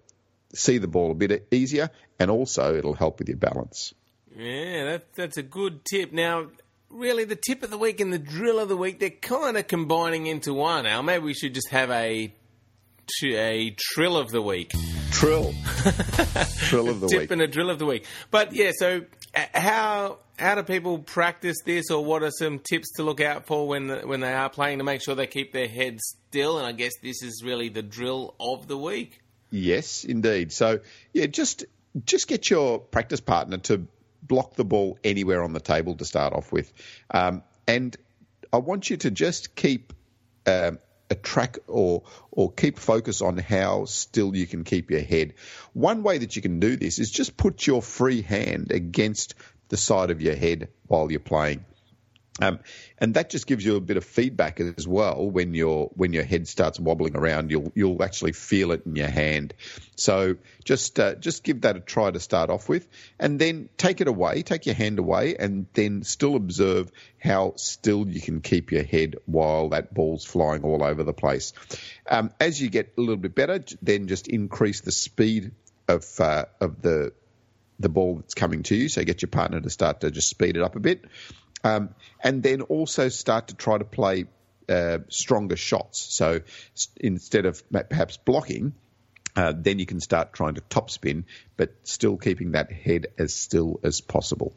see 0.54 0.78
the 0.78 0.88
ball 0.88 1.12
a 1.12 1.16
bit 1.16 1.48
easier 1.52 1.90
and 2.20 2.30
also 2.30 2.76
it'll 2.76 2.94
help 2.94 3.20
with 3.20 3.30
your 3.30 3.38
balance. 3.38 3.94
Yeah, 4.36 4.86
that, 4.86 5.14
that's 5.16 5.38
a 5.38 5.44
good 5.44 5.84
tip. 5.86 6.14
Now, 6.14 6.48
really, 6.90 7.24
the 7.24 7.36
tip 7.36 7.64
of 7.64 7.70
the 7.70 7.78
week 7.78 8.00
and 8.00 8.14
the 8.14 8.20
drill 8.20 8.60
of 8.60 8.70
the 8.70 8.78
week, 8.78 9.00
they're 9.00 9.10
kind 9.10 9.58
of 9.58 9.68
combining 9.68 10.28
into 10.28 10.54
one. 10.54 10.84
Now, 10.84 11.02
maybe 11.02 11.24
we 11.24 11.34
should 11.34 11.54
just 11.54 11.70
have 11.70 11.90
a 11.90 12.34
a 13.24 13.76
trill 13.78 14.18
of 14.18 14.30
the 14.30 14.42
week. 14.42 14.72
Trill. 15.20 15.54
trill 16.60 16.88
of 16.88 17.02
the 17.02 17.08
tip 17.10 17.20
week. 17.20 17.32
and 17.32 17.42
a 17.42 17.48
drill 17.48 17.70
of 17.70 17.78
the 17.78 17.86
week. 17.86 18.06
But 18.32 18.54
yeah, 18.54 18.72
so 18.74 19.02
uh, 19.36 19.46
how 19.54 20.20
how 20.38 20.56
do 20.56 20.64
people 20.64 21.00
practice 21.00 21.58
this, 21.66 21.92
or 21.92 22.06
what 22.06 22.24
are 22.24 22.32
some 22.32 22.60
tips 22.60 22.94
to 22.94 23.04
look 23.04 23.20
out 23.20 23.46
for 23.46 23.68
when 23.68 23.90
when 24.08 24.22
they 24.22 24.32
are 24.32 24.50
playing 24.50 24.78
to 24.78 24.86
make 24.86 25.02
sure 25.02 25.16
they 25.16 25.28
keep 25.28 25.52
their 25.52 25.68
heads 25.68 26.00
still? 26.30 26.58
And 26.58 26.66
I 26.66 26.72
guess 26.72 26.94
this 27.04 27.22
is 27.22 27.44
really 27.44 27.68
the 27.68 27.82
drill 27.82 28.34
of 28.40 28.70
the 28.70 28.78
week. 28.78 29.20
Yes, 29.52 30.06
indeed. 30.06 30.54
So 30.54 30.80
yeah, 31.12 31.26
just 31.26 31.66
just 32.06 32.30
get 32.30 32.50
your 32.50 32.80
practice 32.80 33.20
partner 33.20 33.58
to 33.58 33.88
block 34.24 34.56
the 34.56 34.64
ball 34.64 34.98
anywhere 35.04 35.44
on 35.44 35.52
the 35.52 35.60
table 35.60 35.96
to 35.96 36.06
start 36.06 36.32
off 36.32 36.54
with. 36.54 36.72
Um, 37.12 37.44
and 37.68 37.94
I 38.54 38.60
want 38.60 38.90
you 38.90 38.96
to 38.96 39.12
just 39.12 39.54
keep 39.54 39.92
um, 40.46 40.80
track 41.16 41.60
or 41.68 42.04
or 42.32 42.52
keep 42.52 42.78
focus 42.78 43.22
on 43.22 43.38
how 43.38 43.86
still 43.86 44.36
you 44.36 44.48
can 44.48 44.64
keep 44.64 44.92
your 44.92 45.02
head. 45.02 45.34
One 45.74 46.04
way 46.04 46.20
that 46.20 46.36
you 46.36 46.42
can 46.42 46.60
do 46.60 46.76
this 46.76 47.00
is 47.00 47.12
just 47.12 47.38
put 47.38 47.66
your 47.66 47.82
free 47.82 48.22
hand 48.22 48.72
against 48.72 49.36
the 49.70 49.78
side 49.78 50.12
of 50.12 50.22
your 50.22 50.36
head 50.36 50.70
while 50.88 51.12
you're 51.12 51.20
playing. 51.20 51.66
Um, 52.42 52.60
and 52.98 53.14
that 53.14 53.30
just 53.30 53.48
gives 53.48 53.66
you 53.66 53.76
a 53.76 53.82
bit 53.82 53.98
of 53.98 54.04
feedback 54.04 54.60
as 54.60 54.88
well 54.88 55.30
when 55.30 55.54
your 55.54 55.90
when 55.96 56.14
your 56.14 56.24
head 56.24 56.48
starts 56.48 56.80
wobbling 56.80 57.16
around. 57.16 57.52
You'll 57.52 57.72
you'll 57.76 58.04
actually 58.04 58.34
feel 58.34 58.72
it 58.72 58.86
in 58.86 58.96
your 58.96 59.10
hand. 59.10 59.54
So 59.96 60.38
just 60.64 61.00
uh, 61.00 61.16
just 61.16 61.44
give 61.44 61.62
that 61.62 61.76
a 61.76 61.80
try 61.80 62.12
to 62.12 62.20
start 62.20 62.50
off 62.50 62.70
with, 62.70 62.88
and 63.20 63.40
then 63.40 63.70
take 63.78 64.02
it 64.02 64.08
away, 64.08 64.44
take 64.44 64.66
your 64.66 64.76
hand 64.76 65.00
away, 65.00 65.36
and 65.38 65.68
then 65.74 66.04
still 66.04 66.36
observe 66.36 66.92
how 67.22 67.54
still 67.56 68.08
you 68.08 68.22
can 68.22 68.42
keep 68.42 68.72
your 68.72 68.84
head 68.84 69.18
while 69.26 69.70
that 69.70 69.94
ball's 69.94 70.26
flying 70.26 70.64
all 70.64 70.84
over 70.84 71.04
the 71.04 71.14
place. 71.14 71.54
Um, 72.10 72.32
as 72.40 72.62
you 72.62 72.70
get 72.70 72.94
a 72.98 73.02
little 73.02 73.18
bit 73.18 73.36
better, 73.36 73.64
then 73.82 74.08
just 74.08 74.28
increase 74.28 74.82
the 74.82 74.92
speed 74.92 75.52
of 75.88 76.06
uh, 76.20 76.46
of 76.62 76.82
the 76.82 77.14
the 77.80 77.90
ball 77.90 78.16
that's 78.16 78.34
coming 78.34 78.64
to 78.64 78.76
you. 78.76 78.90
So 78.90 79.04
get 79.04 79.22
your 79.22 79.30
partner 79.30 79.60
to 79.62 79.70
start 79.70 80.02
to 80.02 80.12
just 80.12 80.30
speed 80.30 80.58
it 80.58 80.64
up 80.64 80.76
a 80.76 80.80
bit. 80.80 81.06
Um, 81.64 81.90
and 82.24 82.42
then 82.42 82.62
also 82.62 83.10
start 83.10 83.48
to 83.48 83.56
try 83.56 83.78
to 83.78 83.84
play 83.84 84.26
uh, 84.70 85.00
stronger 85.10 85.56
shots. 85.56 86.08
So 86.16 86.42
instead 86.98 87.46
of 87.46 87.64
perhaps 87.72 88.18
blocking, 88.18 88.74
uh, 89.36 89.54
then 89.56 89.80
you 89.80 89.86
can 89.86 90.00
start 90.00 90.34
trying 90.34 90.56
to 90.56 90.62
topspin, 90.62 91.24
but 91.58 91.74
still 91.84 92.18
keeping 92.18 92.52
that 92.52 92.72
head 92.72 93.08
as 93.18 93.34
still 93.34 93.80
as 93.84 94.02
possible. 94.02 94.54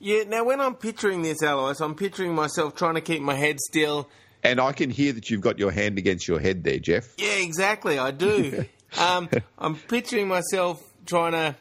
Yeah, 0.00 0.24
now 0.24 0.44
when 0.44 0.60
I'm 0.60 0.76
picturing 0.76 1.22
this, 1.22 1.42
Alois, 1.42 1.80
I'm 1.80 1.94
picturing 1.94 2.34
myself 2.34 2.74
trying 2.76 2.94
to 2.94 3.00
keep 3.00 3.20
my 3.20 3.34
head 3.34 3.58
still. 3.60 4.08
And 4.44 4.60
I 4.60 4.72
can 4.72 4.90
hear 4.90 5.12
that 5.12 5.28
you've 5.30 5.40
got 5.40 5.58
your 5.58 5.72
hand 5.72 5.98
against 5.98 6.28
your 6.28 6.38
head 6.38 6.62
there, 6.62 6.78
Jeff. 6.78 7.12
Yeah, 7.18 7.38
exactly, 7.38 7.98
I 7.98 8.12
do. 8.12 8.64
um, 8.98 9.28
I'm 9.58 9.74
picturing 9.74 10.28
myself 10.28 10.80
trying 11.04 11.32
to 11.32 11.56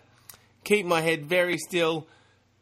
keep 0.64 0.86
my 0.86 1.02
head 1.02 1.26
very 1.26 1.58
still. 1.58 2.08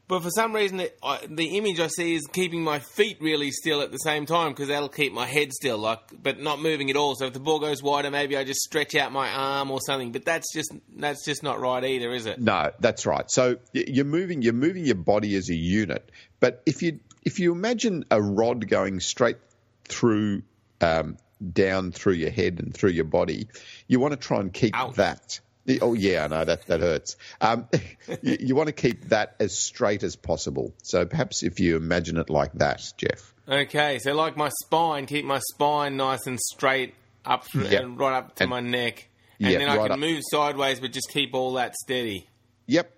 But 0.07 0.21
for 0.21 0.29
some 0.29 0.53
reason, 0.53 0.81
it, 0.81 0.97
I, 1.01 1.25
the 1.27 1.57
image 1.57 1.79
I 1.79 1.87
see 1.87 2.13
is 2.13 2.27
keeping 2.27 2.63
my 2.63 2.77
feet 2.79 3.17
really 3.19 3.49
still 3.49 3.81
at 3.81 3.91
the 3.91 3.97
same 3.97 4.27
time 4.27 4.51
because 4.51 4.67
that'll 4.67 4.89
keep 4.89 5.13
my 5.13 5.25
head 5.25 5.51
still, 5.51 5.79
like, 5.79 5.99
but 6.21 6.39
not 6.39 6.59
moving 6.61 6.91
at 6.91 6.95
all. 6.95 7.15
So 7.15 7.25
if 7.25 7.33
the 7.33 7.39
ball 7.39 7.59
goes 7.59 7.81
wider, 7.81 8.11
maybe 8.11 8.37
I 8.37 8.43
just 8.43 8.59
stretch 8.61 8.93
out 8.93 9.11
my 9.11 9.29
arm 9.31 9.71
or 9.71 9.79
something. 9.81 10.11
But 10.11 10.23
that's 10.23 10.53
just 10.53 10.71
that's 10.95 11.25
just 11.25 11.41
not 11.41 11.59
right 11.59 11.83
either, 11.83 12.11
is 12.13 12.27
it? 12.27 12.39
No, 12.39 12.71
that's 12.79 13.05
right. 13.07 13.29
So 13.31 13.57
you're 13.73 14.05
moving 14.05 14.43
you're 14.43 14.53
moving 14.53 14.85
your 14.85 14.95
body 14.95 15.35
as 15.35 15.49
a 15.49 15.55
unit. 15.55 16.11
But 16.39 16.61
if 16.67 16.83
you 16.83 16.99
if 17.23 17.39
you 17.39 17.51
imagine 17.51 18.05
a 18.11 18.21
rod 18.21 18.67
going 18.67 18.99
straight 18.99 19.37
through 19.85 20.43
um, 20.81 21.17
down 21.51 21.91
through 21.91 22.13
your 22.13 22.29
head 22.29 22.59
and 22.59 22.73
through 22.73 22.91
your 22.91 23.05
body, 23.05 23.47
you 23.87 23.99
want 23.99 24.11
to 24.11 24.19
try 24.19 24.39
and 24.39 24.53
keep 24.53 24.75
Ouch. 24.75 24.95
that. 24.95 25.39
Oh 25.81 25.93
yeah, 25.93 26.25
I 26.25 26.27
know 26.27 26.45
that 26.45 26.67
that 26.67 26.79
hurts. 26.79 27.15
Um, 27.41 27.67
you, 28.21 28.37
you 28.39 28.55
want 28.55 28.67
to 28.67 28.73
keep 28.73 29.09
that 29.09 29.35
as 29.39 29.57
straight 29.57 30.03
as 30.03 30.15
possible. 30.15 30.73
So 30.83 31.05
perhaps 31.05 31.41
if 31.43 31.59
you 31.59 31.75
imagine 31.75 32.17
it 32.17 32.29
like 32.29 32.53
that, 32.53 32.81
Jeff. 32.97 33.33
Okay, 33.47 33.99
so 33.99 34.13
like 34.13 34.37
my 34.37 34.49
spine, 34.63 35.05
keep 35.05 35.25
my 35.25 35.39
spine 35.53 35.97
nice 35.97 36.25
and 36.27 36.39
straight 36.39 36.93
up 37.25 37.45
through, 37.45 37.63
Yep. 37.67 37.81
and 37.83 37.99
right 37.99 38.15
up 38.17 38.35
to 38.35 38.43
And- 38.43 38.49
my 38.51 38.59
neck, 38.59 39.07
and 39.39 39.49
Yep, 39.51 39.59
then 39.59 39.69
I 39.69 39.75
right 39.77 39.83
can 39.83 39.91
up. 39.93 39.99
move 39.99 40.21
sideways, 40.29 40.79
but 40.79 40.91
just 40.91 41.09
keep 41.09 41.33
all 41.33 41.53
that 41.53 41.73
steady. 41.75 42.27
Yep. 42.67 42.91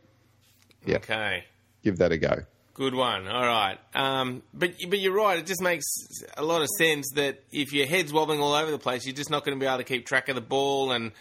Yep. 0.86 1.03
Okay. 1.03 1.45
Give 1.83 1.97
that 1.97 2.12
a 2.12 2.17
go. 2.17 2.43
Good 2.74 2.93
one. 2.95 3.27
All 3.27 3.45
right. 3.45 3.77
Um, 3.95 4.43
but 4.53 4.74
but 4.89 5.00
you're 5.00 5.13
right. 5.15 5.39
It 5.39 5.45
just 5.47 5.62
makes 5.62 5.86
a 6.38 6.43
lot 6.43 6.62
of 6.62 6.67
sense 6.77 7.07
that 7.15 7.41
if 7.51 7.74
your 7.74 7.88
head's 7.88 8.13
wobbling 8.13 8.39
all 8.39 8.53
over 8.53 8.69
the 8.71 8.77
place, 8.77 9.05
you're 9.05 9.15
just 9.15 9.29
not 9.31 9.43
going 9.43 9.57
to 9.57 9.59
be 9.59 9.65
able 9.67 9.77
to 9.79 9.83
keep 9.83 10.05
track 10.05 10.29
of 10.29 10.36
the 10.36 10.41
ball, 10.41 10.91
and 10.91 11.12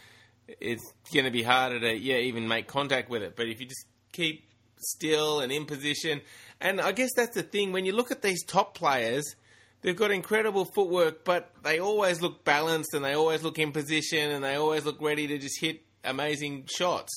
it's 0.61 0.93
going 1.13 1.25
to 1.25 1.31
be 1.31 1.43
harder 1.43 1.81
to 1.81 1.97
yeah 1.97 2.17
even 2.17 2.49
make 2.49 2.67
contact 2.67 3.09
with 3.11 3.23
it. 3.23 3.37
But 3.37 3.49
if 3.49 3.61
you 3.61 3.67
just 3.67 3.87
keep 4.13 4.45
still 4.79 5.41
and 5.41 5.51
in 5.53 5.67
position, 5.67 6.21
and 6.61 6.81
I 6.81 6.93
guess 6.93 7.11
that's 7.17 7.35
the 7.35 7.43
thing 7.43 7.73
when 7.73 7.85
you 7.85 7.93
look 7.93 8.11
at 8.11 8.23
these 8.23 8.45
top 8.45 8.77
players. 8.77 9.37
They've 9.83 9.95
got 9.95 10.11
incredible 10.11 10.65
footwork, 10.65 11.23
but 11.23 11.53
they 11.63 11.79
always 11.79 12.21
look 12.21 12.45
balanced 12.45 12.95
and 12.95 13.05
they 13.05 13.13
always 13.13 13.45
look 13.45 13.59
in 13.59 13.71
position 13.73 14.33
and 14.33 14.43
they 14.43 14.57
always 14.57 14.85
look 14.85 15.01
ready 15.01 15.29
to 15.29 15.39
just 15.39 15.61
hit 15.61 15.83
amazing 16.03 16.65
shots. 16.67 17.13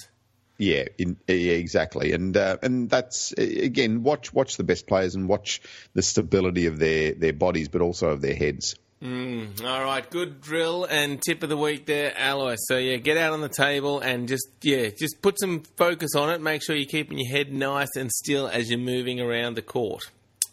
Yeah, 0.59 0.83
in, 0.97 1.15
yeah, 1.25 1.53
exactly, 1.53 2.11
and 2.11 2.35
uh, 2.35 2.57
and 2.61 2.89
that's 2.89 3.31
again 3.31 4.03
watch 4.03 4.33
watch 4.33 4.57
the 4.57 4.65
best 4.65 4.87
players 4.87 5.15
and 5.15 5.29
watch 5.29 5.61
the 5.93 6.01
stability 6.01 6.65
of 6.65 6.77
their 6.77 7.13
their 7.13 7.31
bodies, 7.31 7.69
but 7.69 7.81
also 7.81 8.09
of 8.09 8.21
their 8.21 8.35
heads. 8.35 8.75
Mm, 9.01 9.63
all 9.63 9.83
right, 9.85 10.09
good 10.09 10.41
drill 10.41 10.83
and 10.83 11.21
tip 11.21 11.41
of 11.41 11.47
the 11.47 11.55
week 11.55 11.85
there, 11.85 12.13
Alois. 12.17 12.57
So 12.67 12.77
yeah, 12.77 12.97
get 12.97 13.15
out 13.15 13.31
on 13.31 13.39
the 13.39 13.47
table 13.47 14.01
and 14.01 14.27
just 14.27 14.45
yeah, 14.61 14.89
just 14.89 15.21
put 15.21 15.39
some 15.39 15.63
focus 15.77 16.15
on 16.15 16.31
it. 16.31 16.41
Make 16.41 16.61
sure 16.61 16.75
you're 16.75 16.85
keeping 16.85 17.17
your 17.17 17.31
head 17.31 17.53
nice 17.53 17.95
and 17.95 18.11
still 18.11 18.49
as 18.49 18.69
you're 18.69 18.77
moving 18.77 19.21
around 19.21 19.55
the 19.55 19.61
court. 19.61 20.03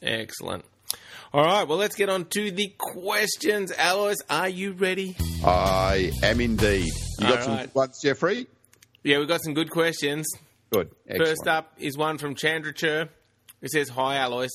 Excellent. 0.01 0.65
All 1.33 1.45
right, 1.45 1.67
well 1.67 1.77
let's 1.77 1.97
get 1.97 2.09
on 2.09 2.27
to 2.27 2.53
the 2.53 2.73
questions. 2.79 3.73
Alois, 3.77 4.15
are 4.31 4.49
you 4.49 4.73
ready? 4.75 5.17
I 5.45 6.13
am 6.23 6.41
indeed. 6.41 6.93
You 7.19 7.27
got 7.27 7.43
some 7.43 7.53
right. 7.55 7.67
good 7.67 7.75
ones, 7.75 8.01
Jeffrey? 8.01 8.47
Yeah, 9.03 9.19
we've 9.19 9.29
got 9.29 9.43
some 9.43 9.55
good 9.55 9.73
questions. 9.73 10.25
Good. 10.71 10.91
Excellent. 11.09 11.29
First 11.29 11.49
up 11.49 11.73
is 11.79 11.99
one 11.99 12.19
from 12.19 12.37
Chandrachur. 12.37 13.09
It 13.61 13.71
says, 13.71 13.89
Hi, 13.89 14.17
Alois. 14.17 14.49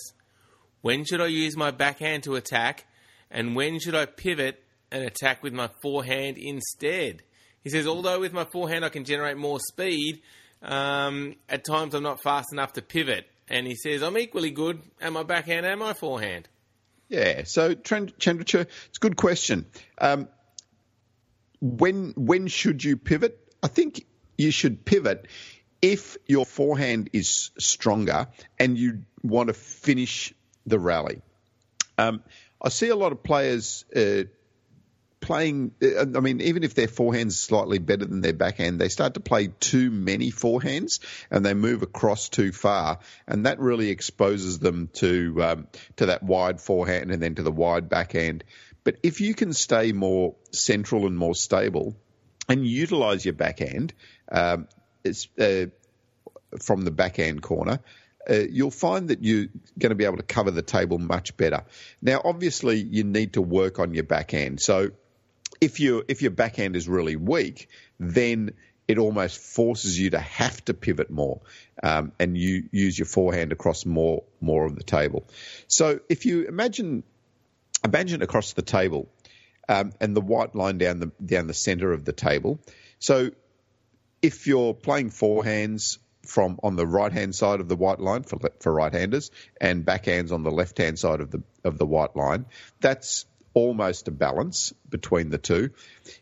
When 0.82 1.04
should 1.04 1.22
I 1.22 1.28
use 1.28 1.58
my 1.58 1.72
backhand 1.72 2.24
to 2.24 2.36
attack? 2.36 2.86
And 3.32 3.56
when 3.56 3.80
should 3.80 3.96
I 3.96 4.06
pivot 4.06 4.64
and 4.92 5.04
attack 5.04 5.42
with 5.42 5.54
my 5.54 5.70
forehand 5.82 6.38
instead? 6.38 7.24
He 7.64 7.70
says, 7.70 7.88
Although 7.88 8.20
with 8.20 8.34
my 8.34 8.46
forehand 8.46 8.86
I 8.86 8.90
can 8.90 9.06
generate 9.06 9.38
more 9.38 9.60
speed, 9.60 10.22
um, 10.62 11.36
at 11.50 11.64
times 11.64 11.96
I'm 11.96 12.04
not 12.04 12.22
fast 12.22 12.52
enough 12.52 12.74
to 12.74 12.82
pivot. 12.82 13.26
And 13.48 13.66
he 13.66 13.76
says, 13.76 14.04
I'm 14.04 14.18
equally 14.18 14.52
good 14.52 14.82
at 15.00 15.12
my 15.12 15.24
backhand 15.24 15.66
and 15.66 15.80
my 15.80 15.94
forehand. 15.94 16.48
Yeah. 17.10 17.44
So, 17.44 17.74
Trend- 17.74 18.18
Chandrachur, 18.18 18.62
it's 18.62 18.98
a 18.98 19.00
good 19.00 19.18
question. 19.18 19.66
Um, 19.98 20.28
when 21.60 22.14
when 22.16 22.48
should 22.48 22.84
you 22.84 22.98
pivot? 22.98 23.38
I 23.62 23.68
think 23.68 24.06
you 24.38 24.52
should 24.52 24.86
pivot 24.86 25.28
if 25.82 26.18
your 26.28 26.46
forehand 26.46 27.10
is 27.14 27.52
stronger 27.58 28.28
and 28.60 28.78
you 28.78 29.04
want 29.24 29.48
to 29.48 29.54
finish 29.54 30.34
the 30.66 30.80
rally. 30.80 31.22
Um, 31.98 32.24
I 32.62 32.70
see 32.70 32.90
a 32.90 32.96
lot 32.96 33.12
of 33.12 33.24
players 33.24 33.86
uh, 33.96 34.24
playing. 35.20 35.72
uh, 35.82 36.06
I 36.16 36.20
mean, 36.20 36.42
even 36.42 36.64
if 36.64 36.76
their 36.76 36.88
forehand's 36.88 37.40
slightly 37.40 37.80
better 37.80 38.06
than 38.06 38.22
their 38.22 38.34
backhand, 38.34 38.80
they 38.80 38.90
start 38.90 39.16
to 39.16 39.20
play 39.20 39.48
too 39.48 39.90
many 39.90 40.32
forehands 40.32 41.00
and 41.30 41.46
they 41.46 41.54
move 41.54 41.82
across 41.82 42.30
too 42.30 42.52
far, 42.52 43.00
and 43.28 43.46
that 43.46 43.60
really 43.60 43.90
exposes 43.90 44.60
them 44.60 44.90
to 44.94 45.44
um, 45.44 45.68
to 45.98 46.08
that 46.08 46.24
wide 46.24 46.62
forehand 46.62 47.12
and 47.12 47.22
then 47.22 47.36
to 47.36 47.44
the 47.44 47.52
wide 47.52 47.90
backhand. 47.90 48.44
But 48.84 48.98
if 49.04 49.22
you 49.22 49.34
can 49.36 49.54
stay 49.54 49.92
more 49.92 50.36
central 50.52 51.06
and 51.06 51.18
more 51.18 51.36
stable, 51.36 51.96
and 52.50 52.66
utilize 52.66 53.24
your 53.24 53.34
backhand, 53.34 53.94
um, 54.32 54.68
it's, 55.04 55.28
uh, 55.40 55.68
from 56.62 56.82
the 56.82 56.92
backhand 56.92 57.42
corner, 57.42 57.80
uh, 58.30 58.36
you'll 58.50 58.72
find 58.72 59.10
that 59.10 59.24
you're 59.24 59.48
going 59.78 59.90
to 59.90 59.96
be 59.96 60.06
able 60.06 60.18
to 60.18 60.24
cover 60.24 60.52
the 60.52 60.62
table 60.62 60.98
much 60.98 61.36
better. 61.38 61.64
Now, 62.02 62.22
obviously, 62.24 62.78
you 62.78 63.04
need 63.04 63.34
to 63.34 63.42
work 63.42 63.80
on 63.80 63.94
your 63.94 64.04
backhand. 64.04 64.60
So, 64.62 64.92
if 65.60 65.80
you 65.80 66.04
if 66.08 66.22
your 66.22 66.32
backhand 66.32 66.76
is 66.76 66.88
really 66.88 67.16
weak, 67.16 67.70
then 68.00 68.54
it 68.88 68.98
almost 68.98 69.40
forces 69.40 69.98
you 69.98 70.10
to 70.10 70.20
have 70.20 70.64
to 70.66 70.74
pivot 70.74 71.10
more 71.10 71.42
um, 71.82 72.12
and 72.20 72.38
you 72.38 72.68
use 72.72 72.98
your 72.98 73.06
forehand 73.06 73.52
across 73.52 73.86
more 73.86 74.24
more 74.40 74.66
of 74.66 74.76
the 74.76 74.84
table. 74.84 75.28
So, 75.68 76.00
if 76.10 76.26
you 76.26 76.48
imagine 76.48 77.04
imagine 77.84 78.22
across 78.22 78.54
the 78.54 78.62
table 78.62 79.10
um, 79.68 79.92
and 80.00 80.16
the 80.16 80.22
white 80.22 80.56
line 80.56 80.78
down 80.78 81.00
the 81.00 81.12
down 81.24 81.48
the 81.48 81.54
center 81.54 81.92
of 81.92 82.06
the 82.06 82.14
table. 82.14 82.60
So 83.00 83.32
if 84.22 84.46
you're 84.48 84.74
playing 84.74 85.10
forehands 85.10 85.98
from 86.26 86.60
on 86.64 86.76
the 86.76 86.86
right 86.86 87.12
hand 87.12 87.36
side 87.36 87.60
of 87.60 87.68
the 87.68 87.76
white 87.76 88.00
line 88.00 88.24
for 88.24 88.40
for 88.60 88.74
right 88.74 88.94
handers 88.94 89.32
and 89.60 89.86
backhands 89.86 90.32
on 90.32 90.44
the 90.44 90.52
left 90.52 90.78
hand 90.78 91.00
side 91.00 91.20
of 91.20 91.32
the 91.32 91.42
of 91.64 91.78
the 91.78 91.86
white 91.86 92.16
line, 92.16 92.46
that's 92.80 93.26
almost 93.54 94.08
a 94.08 94.12
balance 94.12 94.74
between 94.90 95.30
the 95.30 95.38
two. 95.38 95.72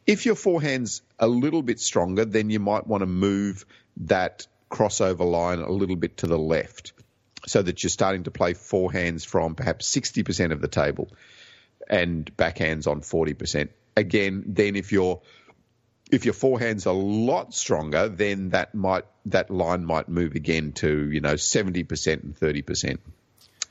If 0.08 0.26
your 0.26 0.36
forehand's 0.36 1.02
a 1.20 1.28
little 1.28 1.62
bit 1.62 1.80
stronger, 1.80 2.26
then 2.26 2.50
you 2.50 2.60
might 2.60 2.88
want 2.88 3.02
to 3.02 3.08
move 3.08 3.66
that 3.98 4.48
crossover 4.70 5.30
line 5.30 5.60
a 5.60 5.72
little 5.72 5.96
bit 5.96 6.18
to 6.18 6.28
the 6.28 6.38
left 6.38 6.94
so 7.48 7.62
that 7.62 7.84
you're 7.84 7.90
starting 7.90 8.24
to 8.24 8.32
play 8.32 8.54
forehands 8.54 9.26
from 9.26 9.56
perhaps 9.56 9.90
60% 9.96 10.52
of 10.52 10.62
the 10.62 10.68
table 10.68 11.10
and 11.90 12.36
backhands 12.38 12.88
on 12.88 13.02
40%. 13.02 13.70
Again, 13.96 14.44
then 14.48 14.76
if 14.76 14.92
your 14.92 15.22
if 16.10 16.26
your 16.26 16.34
forehand's 16.34 16.86
a 16.86 16.92
lot 16.92 17.54
stronger, 17.54 18.10
then 18.10 18.50
that 18.50 18.74
might 18.74 19.06
that 19.28 19.50
line 19.52 19.86
might 19.86 20.10
move 20.10 20.36
again 20.36 20.72
to 20.74 21.10
you 21.12 21.22
know 21.22 21.36
70% 21.36 22.24
and 22.24 22.36
30% 22.36 22.98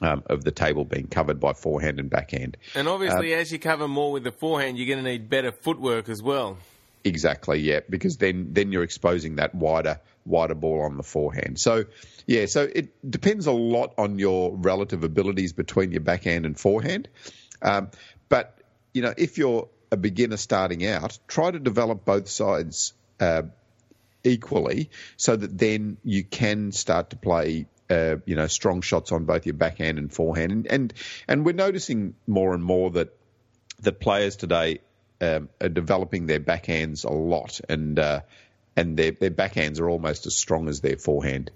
um, 0.01 0.23
of 0.27 0.45
the 0.45 0.53
table 0.53 0.85
being 0.85 1.09
covered 1.09 1.41
by 1.41 1.53
forehand 1.53 1.99
and 1.99 2.09
backhand. 2.09 2.57
And 2.75 2.89
obviously, 2.89 3.35
as 3.35 3.51
you 3.51 3.59
cover 3.59 3.89
more 3.89 4.13
with 4.13 4.25
the 4.25 4.33
forehand, 4.33 4.79
you're 4.79 4.87
going 4.87 5.05
to 5.05 5.11
need 5.11 5.29
better 5.29 5.53
footwork 5.53 6.09
as 6.09 6.23
well. 6.23 6.59
Exactly, 7.05 7.61
yeah, 7.61 7.81
because 7.89 8.17
then 8.19 8.53
then 8.53 8.73
you're 8.73 8.83
exposing 8.83 9.37
that 9.37 9.55
wider 9.55 10.01
wider 10.25 10.55
ball 10.55 10.83
on 10.83 10.97
the 10.97 11.03
forehand. 11.03 11.59
So 11.59 11.85
yeah, 12.27 12.47
so 12.47 12.63
it 12.63 13.11
depends 13.11 13.47
a 13.47 13.53
lot 13.53 13.95
on 13.99 14.19
your 14.19 14.55
relative 14.55 15.05
abilities 15.05 15.53
between 15.53 15.93
your 15.93 16.03
backhand 16.03 16.45
and 16.45 16.59
forehand. 16.59 17.09
Um, 17.63 17.91
but 18.29 18.59
you 18.93 19.03
know, 19.03 19.15
if 19.17 19.39
you're 19.39 19.69
a 19.91 19.97
beginner 19.97 20.37
starting 20.37 20.87
out, 20.87 21.19
try 21.27 21.51
to 21.51 21.59
develop 21.59 22.05
both 22.05 22.29
sides 22.29 22.93
uh, 23.21 23.43
equally, 24.25 24.91
so 25.17 25.37
that 25.37 25.57
then 25.57 25.97
you 26.05 26.25
can 26.25 26.73
start 26.73 27.11
to 27.11 27.17
play. 27.17 27.67
Uh, 27.91 28.17
you 28.27 28.37
know, 28.37 28.47
strong 28.47 28.83
shots 28.83 29.13
on 29.13 29.25
both 29.25 29.47
your 29.47 29.55
backhand 29.55 29.97
and 29.97 30.13
forehand, 30.13 30.53
and, 30.53 30.67
and 30.67 30.95
and 31.27 31.47
we're 31.47 31.53
noticing 31.55 32.15
more 32.27 32.53
and 32.53 32.63
more 32.63 32.91
that 32.91 33.17
that 33.81 33.99
players 33.99 34.37
today 34.37 34.81
um, 35.23 35.49
are 35.61 35.71
developing 35.71 36.27
their 36.27 36.39
backhands 36.39 37.07
a 37.07 37.11
lot, 37.11 37.61
and 37.67 37.99
uh, 37.99 38.21
and 38.77 38.97
their 38.97 39.13
their 39.13 39.31
backhands 39.31 39.81
are 39.81 39.89
almost 39.89 40.27
as 40.27 40.37
strong 40.37 40.69
as 40.69 40.83
their 40.83 40.99
forehand. 40.99 41.51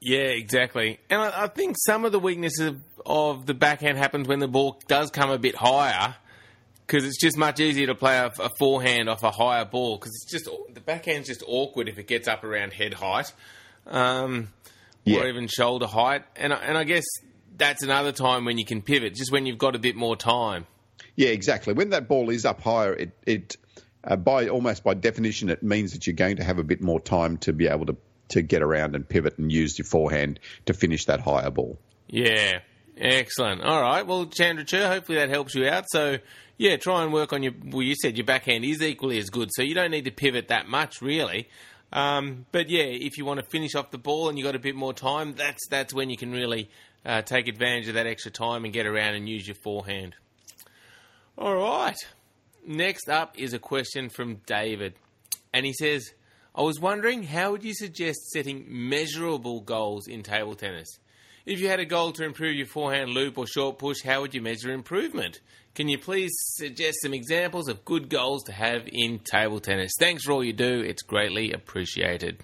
Yeah, 0.00 0.28
exactly. 0.28 1.00
And 1.08 1.20
I, 1.20 1.44
I 1.44 1.46
think 1.48 1.76
some 1.86 2.04
of 2.04 2.12
the 2.12 2.20
weaknesses 2.20 2.68
of, 2.68 2.80
of 3.04 3.46
the 3.46 3.54
backhand 3.54 3.98
happens 3.98 4.28
when 4.28 4.40
the 4.40 4.48
ball 4.48 4.80
does 4.86 5.10
come 5.10 5.30
a 5.30 5.38
bit 5.38 5.54
higher, 5.54 6.16
because 6.86 7.04
it's 7.04 7.20
just 7.20 7.36
much 7.36 7.58
easier 7.60 7.86
to 7.88 7.94
play 7.94 8.16
a, 8.18 8.26
a 8.38 8.50
forehand 8.58 9.08
off 9.08 9.22
a 9.22 9.30
higher 9.30 9.64
ball. 9.64 9.96
Because 9.98 10.12
it's 10.14 10.30
just 10.30 10.48
the 10.72 10.80
backhand's 10.80 11.26
just 11.28 11.42
awkward 11.46 11.88
if 11.88 11.98
it 11.98 12.06
gets 12.06 12.28
up 12.28 12.44
around 12.44 12.72
head 12.72 12.94
height, 12.94 13.32
um, 13.86 14.48
Yeah. 15.04 15.20
or 15.20 15.26
even 15.28 15.48
shoulder 15.48 15.86
height. 15.86 16.22
And 16.36 16.52
I- 16.52 16.58
and 16.62 16.76
I 16.78 16.84
guess 16.84 17.04
that's 17.56 17.82
another 17.82 18.12
time 18.12 18.44
when 18.44 18.58
you 18.58 18.64
can 18.64 18.82
pivot, 18.82 19.14
just 19.14 19.32
when 19.32 19.46
you've 19.46 19.58
got 19.58 19.74
a 19.74 19.78
bit 19.78 19.96
more 19.96 20.16
time. 20.16 20.66
Yeah, 21.16 21.30
exactly. 21.30 21.72
When 21.72 21.90
that 21.90 22.08
ball 22.08 22.30
is 22.30 22.44
up 22.44 22.60
higher, 22.60 22.92
it 22.94 23.10
it 23.26 23.56
uh, 24.04 24.16
by 24.16 24.48
almost 24.48 24.84
by 24.84 24.94
definition, 24.94 25.48
it 25.48 25.62
means 25.62 25.92
that 25.92 26.06
you're 26.06 26.14
going 26.14 26.36
to 26.36 26.44
have 26.44 26.58
a 26.58 26.62
bit 26.64 26.80
more 26.82 27.00
time 27.00 27.38
to 27.38 27.52
be 27.52 27.66
able 27.66 27.86
to 27.86 27.96
to 28.28 28.42
get 28.42 28.60
around 28.62 28.94
and 28.96 29.08
pivot 29.08 29.38
and 29.38 29.50
use 29.52 29.78
your 29.78 29.86
forehand 29.86 30.38
to 30.66 30.74
finish 30.74 31.04
that 31.06 31.20
higher 31.20 31.48
ball. 31.50 31.78
Yeah, 32.08 32.58
excellent. 32.96 33.62
All 33.62 33.80
right, 33.80 34.06
well, 34.06 34.26
Chandrachur, 34.26 34.88
hopefully 34.88 35.18
that 35.18 35.28
helps 35.28 35.54
you 35.54 35.68
out. 35.68 35.84
So, 35.88 36.18
yeah, 36.58 36.76
try 36.76 37.02
and 37.02 37.12
work 37.12 37.32
on 37.32 37.42
your. 37.42 37.52
Well, 37.64 37.82
you 37.82 37.94
said 37.94 38.16
your 38.16 38.26
backhand 38.26 38.64
is 38.64 38.82
equally 38.82 39.18
as 39.18 39.30
good, 39.30 39.50
so 39.52 39.62
you 39.62 39.74
don't 39.74 39.90
need 39.90 40.04
to 40.06 40.10
pivot 40.10 40.48
that 40.48 40.68
much, 40.68 41.02
really. 41.02 41.48
Um, 41.92 42.46
but 42.52 42.68
yeah, 42.68 42.82
if 42.82 43.16
you 43.16 43.24
want 43.24 43.40
to 43.40 43.46
finish 43.46 43.74
off 43.74 43.90
the 43.90 43.98
ball 43.98 44.28
and 44.28 44.38
you've 44.38 44.44
got 44.44 44.56
a 44.56 44.60
bit 44.60 44.74
more 44.74 44.92
time, 44.92 45.34
that's 45.34 45.66
that's 45.68 45.94
when 45.94 46.10
you 46.10 46.16
can 46.16 46.32
really 46.32 46.68
uh, 47.04 47.22
take 47.22 47.48
advantage 47.48 47.88
of 47.88 47.94
that 47.94 48.06
extra 48.06 48.30
time 48.30 48.64
and 48.64 48.72
get 48.72 48.86
around 48.86 49.14
and 49.14 49.28
use 49.28 49.46
your 49.46 49.54
forehand. 49.54 50.14
All 51.38 51.54
right. 51.54 51.96
Next 52.66 53.08
up 53.08 53.38
is 53.38 53.52
a 53.52 53.58
question 53.58 54.08
from 54.08 54.40
David, 54.46 54.94
and 55.52 55.64
he 55.64 55.72
says, 55.72 56.12
"I 56.54 56.62
was 56.62 56.80
wondering 56.80 57.22
how 57.22 57.52
would 57.52 57.62
you 57.62 57.74
suggest 57.74 58.30
setting 58.30 58.64
measurable 58.68 59.60
goals 59.60 60.08
in 60.08 60.22
table 60.22 60.56
tennis? 60.56 60.88
If 61.46 61.60
you 61.60 61.68
had 61.68 61.78
a 61.78 61.84
goal 61.84 62.10
to 62.14 62.24
improve 62.24 62.56
your 62.56 62.66
forehand 62.66 63.10
loop 63.10 63.38
or 63.38 63.46
short 63.46 63.78
push, 63.78 64.02
how 64.02 64.20
would 64.20 64.34
you 64.34 64.42
measure 64.42 64.72
improvement? 64.72 65.40
Can 65.76 65.88
you 65.88 65.96
please 65.96 66.32
suggest 66.36 66.98
some 67.02 67.14
examples 67.14 67.68
of 67.68 67.84
good 67.84 68.08
goals 68.08 68.42
to 68.44 68.52
have 68.52 68.88
in 68.88 69.20
table 69.20 69.60
tennis? 69.60 69.92
Thanks 69.96 70.24
for 70.24 70.32
all 70.32 70.42
you 70.42 70.52
do. 70.52 70.80
It's 70.80 71.02
greatly 71.02 71.52
appreciated. 71.52 72.42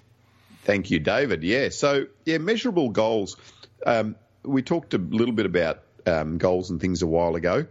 Thank 0.63 0.93
you, 0.93 1.01
David. 1.01 1.43
Yeah, 1.43 1.71
so 1.71 2.07
yeah, 2.25 2.39
measurable 2.39 2.91
goals. 2.91 3.37
Um, 3.85 4.15
we 4.45 4.63
talked 4.63 4.95
a 4.95 4.99
little 4.99 5.35
bit 5.35 5.47
about 5.47 5.83
um, 6.07 6.39
goals 6.39 6.71
and 6.71 6.81
things 6.81 7.03
a 7.03 7.07
while 7.09 7.35
ago. 7.35 7.67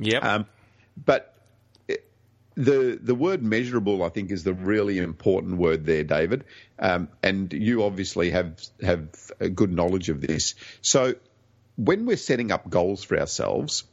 Yep. 0.00 0.24
Um, 0.24 0.46
but 0.96 1.31
the 2.54 2.98
the 3.00 3.14
word 3.14 3.42
measurable, 3.42 4.02
I 4.02 4.08
think, 4.08 4.30
is 4.30 4.44
the 4.44 4.52
really 4.52 4.98
important 4.98 5.58
word 5.58 5.86
there, 5.86 6.04
David. 6.04 6.44
Um, 6.78 7.08
and 7.22 7.52
you 7.52 7.84
obviously 7.84 8.30
have 8.30 8.60
have 8.82 9.08
a 9.40 9.48
good 9.48 9.72
knowledge 9.72 10.08
of 10.08 10.20
this. 10.20 10.54
So 10.80 11.14
when 11.76 12.06
we're 12.06 12.16
setting 12.16 12.52
up 12.52 12.68
goals 12.68 13.02
for 13.02 13.18
ourselves, 13.18 13.84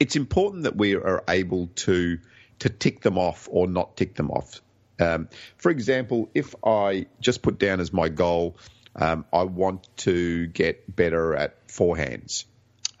it's 0.00 0.16
important 0.16 0.64
that 0.64 0.76
we 0.76 0.94
are 0.94 1.22
able 1.28 1.68
to 1.76 2.18
to 2.60 2.68
tick 2.68 3.00
them 3.00 3.18
off 3.18 3.48
or 3.50 3.66
not 3.66 3.96
tick 3.96 4.14
them 4.14 4.30
off. 4.30 4.60
Um, 5.00 5.28
for 5.56 5.70
example, 5.70 6.30
if 6.34 6.54
I 6.64 7.06
just 7.20 7.42
put 7.42 7.58
down 7.58 7.80
as 7.80 7.92
my 7.92 8.08
goal, 8.08 8.56
um, 8.94 9.24
I 9.32 9.44
want 9.44 9.88
to 9.98 10.46
get 10.46 10.94
better 10.94 11.34
at 11.34 11.66
forehands. 11.68 12.44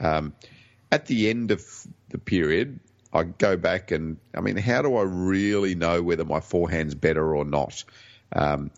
Um, 0.00 0.34
at 0.90 1.06
the 1.06 1.30
end 1.30 1.50
of 1.52 1.64
the 2.08 2.18
period, 2.18 2.80
I 3.12 3.24
go 3.24 3.56
back 3.56 3.90
and 3.90 4.18
I 4.34 4.40
mean, 4.40 4.56
how 4.56 4.82
do 4.82 4.96
I 4.96 5.02
really 5.02 5.74
know 5.74 6.02
whether 6.02 6.24
my 6.24 6.40
forehand's 6.40 6.94
better 6.94 7.34
or 7.34 7.44
not? 7.44 7.84
Um, 8.34 8.70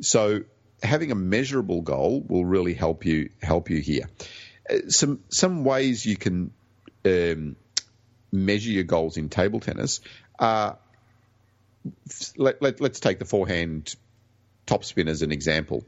so 0.00 0.42
having 0.82 1.10
a 1.10 1.14
measurable 1.14 1.80
goal 1.80 2.20
will 2.20 2.44
really 2.44 2.74
help 2.74 3.04
you 3.04 3.30
help 3.42 3.70
you 3.70 3.80
here. 3.80 4.08
Uh, 4.68 4.88
some 4.88 5.20
some 5.28 5.64
ways 5.64 6.06
you 6.06 6.16
can 6.16 6.52
um, 7.04 7.56
measure 8.30 8.70
your 8.70 8.84
goals 8.84 9.16
in 9.16 9.28
table 9.28 9.60
tennis 9.60 10.00
are 10.38 10.78
let, 12.36 12.62
let, 12.62 12.80
us 12.80 13.00
take 13.00 13.18
the 13.18 13.24
forehand 13.24 13.94
topspin 14.66 15.08
as 15.08 15.22
an 15.22 15.32
example. 15.32 15.84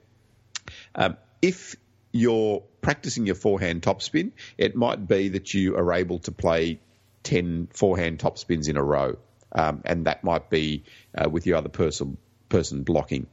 Um, 0.94 1.16
if 1.40 1.76
you're 2.10 2.62
practicing 2.80 3.26
your 3.26 3.34
forehand 3.36 3.82
topspin, 3.82 4.32
it 4.58 4.74
might 4.74 5.06
be 5.06 5.30
that 5.30 5.54
you 5.54 5.76
are 5.76 5.92
able 5.92 6.18
to 6.20 6.32
play 6.32 6.80
10 7.24 7.68
forehand 7.72 8.18
topspins 8.18 8.68
in 8.68 8.76
a 8.76 8.82
row, 8.82 9.16
um, 9.52 9.82
and 9.84 10.06
that 10.06 10.24
might 10.24 10.48
be 10.50 10.84
uh, 11.16 11.28
with 11.28 11.46
your 11.46 11.56
other 11.56 11.68
person, 11.68 12.16
person 12.48 12.82
blocking. 12.82 13.26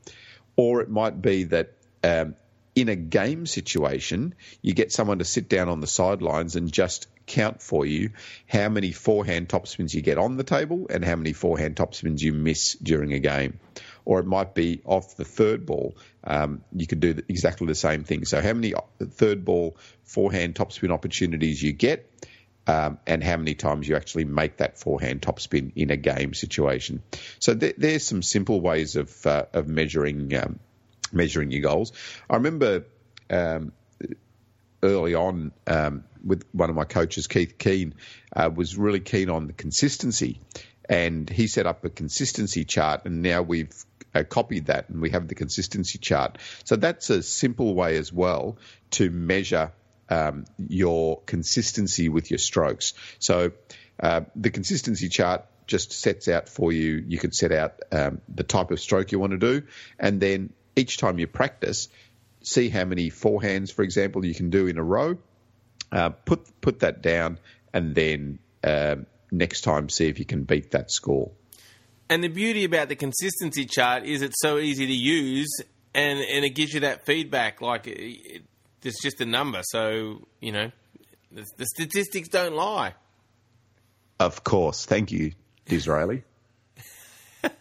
Or 0.55 0.81
it 0.81 0.89
might 0.89 1.21
be 1.21 1.45
that 1.45 1.73
um, 2.03 2.35
in 2.75 2.89
a 2.89 2.95
game 2.95 3.45
situation, 3.45 4.35
you 4.61 4.73
get 4.73 4.91
someone 4.91 5.19
to 5.19 5.25
sit 5.25 5.49
down 5.49 5.69
on 5.69 5.81
the 5.81 5.87
sidelines 5.87 6.55
and 6.55 6.71
just 6.71 7.07
count 7.27 7.61
for 7.61 7.85
you 7.85 8.11
how 8.47 8.69
many 8.69 8.91
forehand 8.91 9.47
topspins 9.47 9.93
you 9.93 10.01
get 10.01 10.17
on 10.17 10.37
the 10.37 10.43
table 10.43 10.87
and 10.89 11.03
how 11.03 11.15
many 11.15 11.33
forehand 11.33 11.75
topspins 11.75 12.21
you 12.21 12.33
miss 12.33 12.73
during 12.75 13.13
a 13.13 13.19
game. 13.19 13.59
Or 14.03 14.19
it 14.19 14.25
might 14.25 14.55
be 14.55 14.81
off 14.85 15.15
the 15.15 15.25
third 15.25 15.65
ball. 15.65 15.95
Um, 16.23 16.63
you 16.73 16.87
could 16.87 16.99
do 16.99 17.21
exactly 17.29 17.67
the 17.67 17.75
same 17.75 18.03
thing. 18.03 18.25
So, 18.25 18.41
how 18.41 18.53
many 18.53 18.73
third 18.99 19.45
ball 19.45 19.77
forehand 20.03 20.55
topspin 20.55 20.91
opportunities 20.91 21.61
you 21.61 21.71
get, 21.71 22.09
um, 22.67 22.99
and 23.07 23.23
how 23.23 23.37
many 23.37 23.55
times 23.55 23.87
you 23.87 23.95
actually 23.95 24.25
make 24.25 24.57
that 24.57 24.77
forehand 24.77 25.21
topspin 25.21 25.71
in 25.75 25.89
a 25.89 25.97
game 25.97 26.33
situation. 26.33 27.01
So, 27.39 27.55
th- 27.55 27.75
there's 27.77 28.05
some 28.05 28.21
simple 28.21 28.61
ways 28.61 28.95
of 28.95 29.25
uh, 29.25 29.45
of 29.53 29.67
measuring 29.67 30.35
um, 30.35 30.59
measuring 31.11 31.51
your 31.51 31.61
goals. 31.61 31.91
I 32.29 32.35
remember 32.35 32.85
um, 33.29 33.71
early 34.83 35.15
on 35.15 35.51
um, 35.67 36.03
with 36.23 36.43
one 36.51 36.69
of 36.69 36.75
my 36.75 36.85
coaches, 36.85 37.27
Keith 37.27 37.57
Keen, 37.57 37.95
uh, 38.35 38.49
was 38.53 38.77
really 38.77 38.99
keen 38.99 39.29
on 39.29 39.47
the 39.47 39.53
consistency, 39.53 40.39
and 40.87 41.29
he 41.29 41.47
set 41.47 41.65
up 41.65 41.83
a 41.85 41.89
consistency 41.89 42.65
chart, 42.65 43.05
and 43.05 43.21
now 43.21 43.41
we've 43.41 43.73
uh, 44.13 44.23
copied 44.23 44.67
that, 44.67 44.89
and 44.89 45.01
we 45.01 45.09
have 45.11 45.27
the 45.27 45.35
consistency 45.35 45.97
chart. 45.97 46.37
So 46.63 46.75
that's 46.75 47.09
a 47.09 47.23
simple 47.23 47.73
way 47.73 47.97
as 47.97 48.11
well 48.11 48.57
to 48.91 49.09
measure 49.09 49.71
um, 50.11 50.45
your 50.67 51.21
consistency 51.21 52.09
with 52.09 52.29
your 52.29 52.37
strokes. 52.37 52.93
So 53.19 53.53
uh, 53.99 54.21
the 54.35 54.51
consistency 54.51 55.09
chart 55.09 55.45
just 55.65 55.93
sets 55.93 56.27
out 56.27 56.49
for 56.49 56.71
you. 56.71 57.03
You 57.07 57.17
can 57.17 57.31
set 57.31 57.51
out 57.51 57.79
um, 57.91 58.21
the 58.27 58.43
type 58.43 58.71
of 58.71 58.79
stroke 58.79 59.11
you 59.11 59.19
want 59.19 59.31
to 59.31 59.37
do, 59.37 59.65
and 59.97 60.19
then 60.19 60.53
each 60.75 60.97
time 60.97 61.17
you 61.17 61.27
practice, 61.27 61.87
see 62.43 62.69
how 62.69 62.83
many 62.83 63.09
forehands, 63.09 63.71
for 63.71 63.83
example, 63.83 64.25
you 64.25 64.35
can 64.35 64.49
do 64.49 64.67
in 64.67 64.77
a 64.77 64.83
row. 64.83 65.17
Uh, 65.91 66.09
put 66.09 66.61
put 66.61 66.79
that 66.79 67.01
down, 67.01 67.39
and 67.73 67.95
then 67.95 68.39
um, 68.63 69.05
next 69.31 69.61
time 69.61 69.89
see 69.89 70.07
if 70.07 70.19
you 70.19 70.25
can 70.25 70.43
beat 70.43 70.71
that 70.71 70.91
score. 70.91 71.31
And 72.09 72.23
the 72.23 72.29
beauty 72.29 72.65
about 72.65 72.89
the 72.89 72.95
consistency 72.95 73.65
chart 73.65 74.05
is 74.05 74.21
it's 74.21 74.41
so 74.41 74.57
easy 74.57 74.85
to 74.85 74.93
use, 74.93 75.49
and 75.93 76.19
and 76.19 76.43
it 76.43 76.51
gives 76.51 76.73
you 76.73 76.81
that 76.81 77.05
feedback. 77.05 77.61
Like 77.61 77.87
it, 77.87 78.43
it's 78.83 79.01
just 79.01 79.21
a 79.21 79.25
number, 79.25 79.61
so 79.63 80.27
you 80.39 80.51
know 80.51 80.71
the, 81.31 81.45
the 81.57 81.65
statistics 81.65 82.29
don't 82.29 82.55
lie. 82.55 82.93
Of 84.19 84.43
course, 84.43 84.85
thank 84.85 85.11
you, 85.11 85.33
Israeli. 85.65 86.23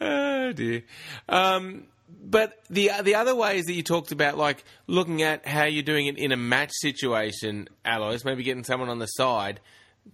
oh 0.00 0.52
dear. 0.52 0.82
Um, 1.28 1.86
but 2.22 2.62
the 2.68 2.90
the 3.02 3.14
other 3.14 3.34
ways 3.34 3.66
that 3.66 3.72
you 3.72 3.82
talked 3.82 4.12
about, 4.12 4.36
like 4.36 4.64
looking 4.86 5.22
at 5.22 5.46
how 5.46 5.64
you're 5.64 5.82
doing 5.82 6.06
it 6.06 6.18
in 6.18 6.32
a 6.32 6.36
match 6.36 6.72
situation, 6.72 7.68
Alois, 7.84 8.24
maybe 8.24 8.42
getting 8.42 8.64
someone 8.64 8.88
on 8.88 8.98
the 8.98 9.06
side, 9.06 9.60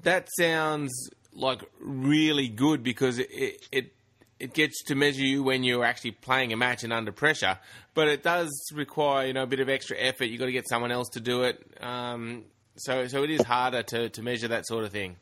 that 0.02 0.28
sounds 0.38 0.92
like 1.32 1.62
really 1.80 2.48
good 2.48 2.82
because 2.82 3.18
it, 3.18 3.66
it 3.70 3.92
it 4.38 4.54
gets 4.54 4.82
to 4.84 4.94
measure 4.94 5.22
you 5.22 5.42
when 5.42 5.64
you're 5.64 5.84
actually 5.84 6.10
playing 6.12 6.52
a 6.52 6.56
match 6.56 6.84
and 6.84 6.92
under 6.92 7.12
pressure. 7.12 7.58
But 7.94 8.08
it 8.08 8.22
does 8.22 8.50
require 8.74 9.26
you 9.26 9.32
know 9.32 9.44
a 9.44 9.46
bit 9.46 9.60
of 9.60 9.68
extra 9.68 9.96
effort. 9.98 10.24
You've 10.24 10.40
got 10.40 10.46
to 10.46 10.52
get 10.52 10.68
someone 10.68 10.92
else 10.92 11.08
to 11.10 11.20
do 11.20 11.44
it. 11.44 11.62
Um, 11.80 12.44
so 12.76 13.06
so 13.08 13.22
it 13.22 13.30
is 13.30 13.42
harder 13.42 13.82
to, 13.82 14.08
to 14.10 14.22
measure 14.22 14.48
that 14.48 14.66
sort 14.66 14.84
of 14.84 14.92
thing. 14.92 15.16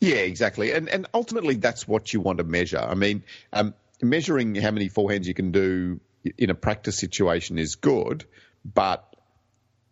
Yeah, 0.00 0.16
exactly, 0.16 0.72
and 0.72 0.88
and 0.88 1.06
ultimately 1.14 1.54
that's 1.54 1.88
what 1.88 2.12
you 2.12 2.20
want 2.20 2.38
to 2.38 2.44
measure. 2.44 2.80
I 2.80 2.94
mean, 2.94 3.22
um, 3.52 3.74
measuring 4.02 4.54
how 4.54 4.70
many 4.70 4.88
forehands 4.90 5.24
you 5.24 5.34
can 5.34 5.50
do 5.50 6.00
in 6.36 6.50
a 6.50 6.54
practice 6.54 6.98
situation 6.98 7.58
is 7.58 7.76
good, 7.76 8.24
but 8.64 9.08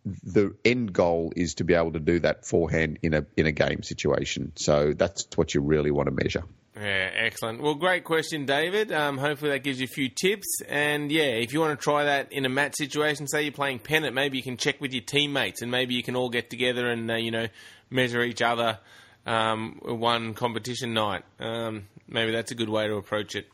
the 0.04 0.54
end 0.64 0.92
goal 0.92 1.32
is 1.36 1.54
to 1.54 1.64
be 1.64 1.74
able 1.74 1.92
to 1.92 2.00
do 2.00 2.20
that 2.20 2.46
forehand 2.46 2.98
in 3.02 3.14
a 3.14 3.24
in 3.36 3.46
a 3.46 3.52
game 3.52 3.82
situation. 3.82 4.52
So 4.56 4.92
that's 4.92 5.26
what 5.36 5.54
you 5.54 5.62
really 5.62 5.90
want 5.90 6.06
to 6.08 6.24
measure. 6.24 6.44
Yeah, 6.80 7.10
excellent. 7.14 7.60
Well, 7.60 7.74
great 7.74 8.04
question, 8.04 8.46
David. 8.46 8.90
Um, 8.90 9.18
hopefully 9.18 9.50
that 9.50 9.58
gives 9.58 9.80
you 9.80 9.84
a 9.84 9.94
few 9.94 10.08
tips. 10.08 10.62
And 10.66 11.12
yeah, 11.12 11.24
if 11.24 11.52
you 11.52 11.60
want 11.60 11.78
to 11.78 11.82
try 11.82 12.04
that 12.04 12.32
in 12.32 12.46
a 12.46 12.48
match 12.48 12.76
situation, 12.76 13.28
say 13.28 13.42
you're 13.42 13.52
playing 13.52 13.80
pennant, 13.80 14.14
maybe 14.14 14.38
you 14.38 14.42
can 14.42 14.56
check 14.56 14.80
with 14.80 14.94
your 14.94 15.02
teammates, 15.02 15.60
and 15.60 15.70
maybe 15.70 15.94
you 15.94 16.02
can 16.02 16.16
all 16.16 16.30
get 16.30 16.48
together 16.48 16.88
and 16.88 17.10
uh, 17.10 17.16
you 17.16 17.30
know 17.30 17.48
measure 17.90 18.22
each 18.22 18.40
other 18.40 18.78
um, 19.26 19.78
one 19.82 20.32
competition 20.32 20.94
night. 20.94 21.22
Um, 21.38 21.86
maybe 22.08 22.32
that's 22.32 22.50
a 22.50 22.54
good 22.54 22.70
way 22.70 22.86
to 22.86 22.94
approach 22.94 23.36
it. 23.36 23.46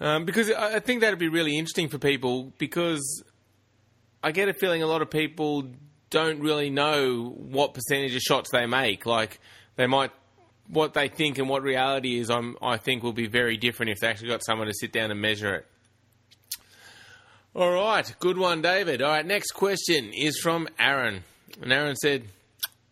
Um, 0.00 0.24
because 0.24 0.50
I 0.52 0.78
think 0.80 1.00
that'd 1.00 1.18
be 1.18 1.28
really 1.28 1.58
interesting 1.58 1.88
for 1.88 1.98
people 1.98 2.52
because 2.58 3.24
I 4.22 4.30
get 4.30 4.48
a 4.48 4.54
feeling 4.54 4.82
a 4.82 4.86
lot 4.86 5.02
of 5.02 5.10
people 5.10 5.68
don't 6.10 6.40
really 6.40 6.70
know 6.70 7.34
what 7.36 7.74
percentage 7.74 8.14
of 8.14 8.20
shots 8.20 8.50
they 8.50 8.66
make. 8.66 9.04
Like 9.04 9.40
they 9.76 9.86
might, 9.86 10.12
what 10.68 10.94
they 10.94 11.08
think 11.08 11.38
and 11.38 11.48
what 11.48 11.62
reality 11.62 12.18
is, 12.18 12.30
I'm, 12.30 12.56
I 12.62 12.76
think 12.76 13.02
will 13.02 13.12
be 13.12 13.26
very 13.26 13.56
different 13.56 13.92
if 13.92 14.00
they 14.00 14.08
actually 14.08 14.28
got 14.28 14.44
someone 14.44 14.66
to 14.66 14.74
sit 14.74 14.92
down 14.92 15.10
and 15.10 15.20
measure 15.20 15.54
it. 15.54 15.66
All 17.54 17.70
right, 17.70 18.14
good 18.18 18.38
one, 18.38 18.62
David. 18.62 19.02
All 19.02 19.10
right, 19.10 19.24
next 19.24 19.52
question 19.52 20.12
is 20.12 20.38
from 20.38 20.68
Aaron. 20.78 21.22
And 21.62 21.72
Aaron 21.72 21.94
said, 21.96 22.24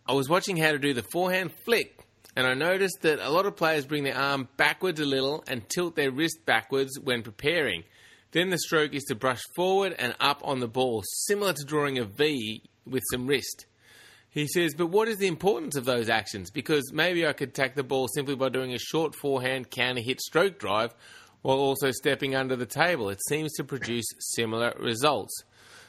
I 0.07 0.13
was 0.13 0.29
watching 0.29 0.57
how 0.57 0.71
to 0.71 0.79
do 0.79 0.93
the 0.93 1.03
forehand 1.11 1.51
flick 1.65 2.03
and 2.35 2.47
I 2.47 2.53
noticed 2.55 3.01
that 3.01 3.19
a 3.19 3.29
lot 3.29 3.45
of 3.45 3.55
players 3.55 3.85
bring 3.85 4.03
their 4.03 4.17
arm 4.17 4.47
backwards 4.57 4.99
a 4.99 5.05
little 5.05 5.43
and 5.47 5.67
tilt 5.69 5.95
their 5.95 6.11
wrist 6.11 6.39
backwards 6.45 6.99
when 6.99 7.21
preparing. 7.21 7.83
Then 8.31 8.49
the 8.49 8.57
stroke 8.57 8.93
is 8.93 9.03
to 9.05 9.15
brush 9.15 9.41
forward 9.55 9.95
and 9.99 10.15
up 10.19 10.41
on 10.43 10.59
the 10.59 10.67
ball, 10.67 11.03
similar 11.05 11.53
to 11.53 11.63
drawing 11.63 11.99
a 11.99 12.05
V 12.05 12.63
with 12.87 13.03
some 13.11 13.27
wrist. 13.27 13.67
He 14.33 14.47
says, 14.47 14.73
but 14.75 14.87
what 14.87 15.07
is 15.07 15.17
the 15.17 15.27
importance 15.27 15.75
of 15.75 15.85
those 15.85 16.09
actions? 16.09 16.49
Because 16.49 16.91
maybe 16.91 17.27
I 17.27 17.33
could 17.33 17.49
attack 17.49 17.75
the 17.75 17.83
ball 17.83 18.07
simply 18.07 18.35
by 18.35 18.49
doing 18.49 18.73
a 18.73 18.79
short 18.79 19.13
forehand 19.13 19.69
counter 19.69 20.01
hit 20.01 20.19
stroke 20.21 20.57
drive 20.57 20.95
while 21.43 21.57
also 21.57 21.91
stepping 21.91 22.35
under 22.35 22.55
the 22.55 22.65
table. 22.65 23.09
It 23.09 23.19
seems 23.27 23.53
to 23.53 23.63
produce 23.63 24.05
similar 24.19 24.73
results. 24.79 25.43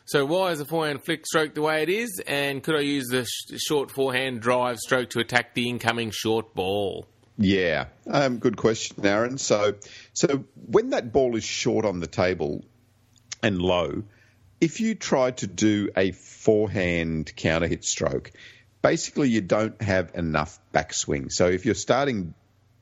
So 0.05 0.27
why 0.27 0.51
is 0.51 0.59
the 0.59 0.67
forehand 0.67 1.03
flick 1.03 1.27
stroke 1.27 1.55
the 1.55 1.63
way 1.63 1.83
it 1.83 1.89
is? 1.89 2.21
And 2.27 2.63
could 2.63 2.77
I 2.77 2.81
use 2.81 3.07
the 3.07 3.25
sh- 3.25 3.59
short 3.67 3.91
forehand 3.91 4.43
drive 4.43 4.79
stroke 4.79 5.09
to 5.11 5.21
attack 5.21 5.55
the 5.55 5.71
incoming 5.71 6.11
short 6.11 6.55
ball? 6.55 7.07
Yeah, 7.39 7.87
um, 8.11 8.39
good 8.39 8.59
question, 8.59 9.05
Aaron. 9.07 9.39
So, 9.39 9.75
so 10.13 10.45
when 10.67 10.91
that 10.91 11.13
ball 11.13 11.35
is 11.35 11.45
short 11.45 11.87
on 11.87 12.01
the 12.01 12.07
table 12.07 12.63
and 13.43 13.59
low, 13.59 14.03
if 14.65 14.81
you 14.81 14.95
try 14.95 15.31
to 15.31 15.47
do 15.47 15.91
a 15.95 16.11
forehand 16.13 17.37
counter 17.37 17.67
hit 17.67 17.85
stroke, 17.85 18.33
basically 18.81 19.29
you 19.29 19.43
don't 19.43 19.83
have 19.83 20.13
enough 20.15 20.59
backswing. 20.73 21.31
So 21.31 21.49
if 21.49 21.67
you're 21.67 21.75
starting 21.75 22.33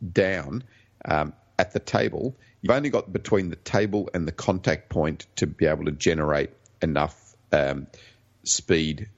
down 0.01 0.63
um, 1.05 1.33
at 1.59 1.73
the 1.73 1.81
table, 1.81 2.37
you've 2.61 2.71
only 2.71 2.89
got 2.91 3.13
between 3.13 3.51
the 3.51 3.57
table 3.57 4.09
and 4.15 4.29
the 4.29 4.33
contact 4.33 4.91
point 4.91 5.27
to 5.37 5.49
be 5.49 5.67
able 5.67 5.87
to 5.87 5.91
generate 5.91 6.51
enough 6.81 7.35
um, 7.51 7.89
speed 8.45 9.09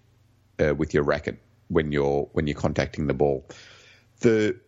uh, 0.59 0.75
with 0.75 0.95
your 0.95 1.03
racket 1.03 1.43
when 1.69 1.93
you're 1.93 2.31
when 2.33 2.47
you're 2.47 2.57
contacting 2.57 3.07
the 3.07 3.13
ball. 3.13 3.45
The 4.21 4.59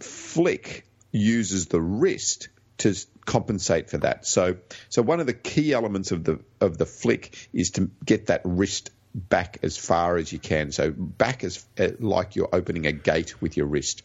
flick 0.00 0.84
uses 1.12 1.66
the 1.66 1.80
wrist 1.80 2.48
to 2.78 2.92
compensate 3.30 3.88
for 3.88 3.98
that. 3.98 4.26
So, 4.26 4.56
so 4.88 5.02
one 5.02 5.20
of 5.20 5.26
the 5.26 5.32
key 5.32 5.72
elements 5.72 6.10
of 6.10 6.24
the 6.24 6.40
of 6.60 6.76
the 6.78 6.84
flick 6.84 7.48
is 7.52 7.70
to 7.72 7.88
get 8.04 8.26
that 8.26 8.40
wrist 8.44 8.90
back 9.14 9.58
as 9.62 9.76
far 9.76 10.16
as 10.16 10.32
you 10.32 10.40
can. 10.40 10.72
So 10.72 10.90
back 10.90 11.44
as 11.44 11.64
uh, 11.78 11.90
like 12.00 12.34
you're 12.34 12.48
opening 12.52 12.86
a 12.86 12.92
gate 12.92 13.40
with 13.40 13.56
your 13.56 13.66
wrist. 13.66 14.02